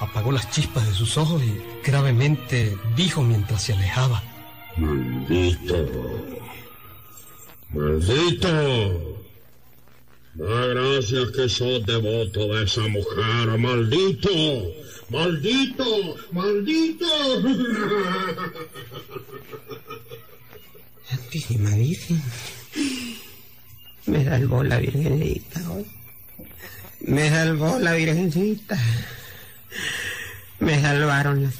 apagó 0.00 0.32
las 0.32 0.50
chispas 0.50 0.86
de 0.86 0.94
sus 0.94 1.16
ojos 1.16 1.42
y 1.42 1.60
gravemente 1.84 2.76
dijo 2.96 3.22
mientras 3.22 3.62
se 3.62 3.72
alejaba. 3.74 4.22
Maldito. 4.76 5.86
Maldito. 7.70 9.18
Da 10.34 10.66
gracias 10.66 11.30
que 11.32 11.48
sos 11.48 11.84
devoto 11.84 12.54
de 12.54 12.64
esa 12.64 12.80
mujer. 12.88 13.58
Maldito. 13.58 14.30
Maldito. 15.10 16.16
Maldito. 16.32 17.06
Santísima 21.04 21.70
Virgen. 21.76 22.22
Me 24.06 24.24
salvó 24.24 24.64
la 24.64 24.78
Virgencita 24.78 25.70
hoy. 25.70 26.01
Me 27.04 27.28
salvó 27.30 27.78
la 27.78 27.92
Virgencita. 27.94 28.78
Me 30.60 30.80
salvaron 30.80 31.44
las, 31.44 31.54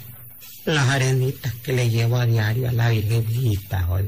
las 0.65 0.89
arenitas 0.89 1.53
que 1.55 1.73
le 1.73 1.91
llevo 1.91 2.17
a 2.17 2.27
diario 2.27 2.69
a 2.69 2.73
la 2.73 2.91
Virgencita 2.91 3.89
hoy. 3.91 4.05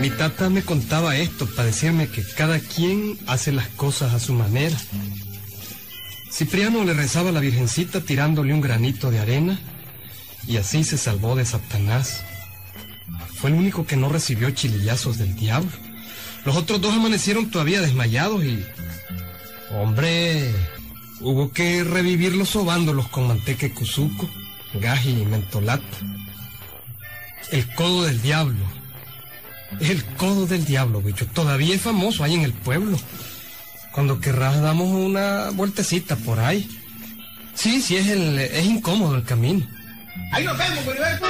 Mi 0.00 0.10
tata 0.10 0.48
me 0.48 0.62
contaba 0.62 1.16
esto 1.16 1.46
para 1.54 1.70
que 1.70 2.24
cada 2.36 2.58
quien 2.60 3.18
hace 3.26 3.52
las 3.52 3.68
cosas 3.68 4.14
a 4.14 4.20
su 4.20 4.32
manera. 4.32 4.76
Cipriano 6.32 6.84
le 6.84 6.94
rezaba 6.94 7.30
a 7.30 7.32
la 7.32 7.40
Virgencita 7.40 8.00
tirándole 8.00 8.54
un 8.54 8.60
granito 8.60 9.10
de 9.10 9.18
arena 9.18 9.58
y 10.46 10.56
así 10.56 10.84
se 10.84 10.96
salvó 10.96 11.36
de 11.36 11.44
Satanás. 11.44 12.24
Fue 13.34 13.50
el 13.50 13.56
único 13.56 13.86
que 13.86 13.96
no 13.96 14.08
recibió 14.08 14.50
chilillazos 14.50 15.18
del 15.18 15.34
diablo. 15.36 15.70
Los 16.44 16.56
otros 16.56 16.80
dos 16.80 16.94
amanecieron 16.94 17.50
todavía 17.50 17.80
desmayados 17.80 18.44
y... 18.44 18.64
Hombre, 19.70 20.50
hubo 21.20 21.52
que 21.52 21.84
revivirlos 21.84 22.48
sobándolos 22.48 23.08
con 23.08 23.28
manteca 23.28 23.68
cuzuco, 23.72 24.28
gaji 24.74 25.10
y 25.10 25.26
mentolata. 25.26 25.84
El 27.50 27.66
codo 27.74 28.04
del 28.04 28.20
diablo. 28.22 28.64
El 29.80 30.04
codo 30.04 30.46
del 30.46 30.64
diablo, 30.64 31.02
bicho. 31.02 31.26
Todavía 31.26 31.74
es 31.74 31.82
famoso 31.82 32.24
ahí 32.24 32.34
en 32.34 32.42
el 32.42 32.52
pueblo. 32.52 32.98
Cuando 33.92 34.20
querrás 34.20 34.60
damos 34.60 34.88
una 34.88 35.50
vueltecita 35.50 36.16
por 36.16 36.40
ahí. 36.40 36.68
Sí, 37.54 37.82
sí, 37.82 37.96
es, 37.96 38.06
el, 38.08 38.38
es 38.38 38.64
incómodo 38.64 39.16
el 39.16 39.24
camino. 39.24 39.66
Ahí 40.32 40.44
nos 40.44 40.56
vemos, 40.56 40.86
Heriberto. 40.86 41.26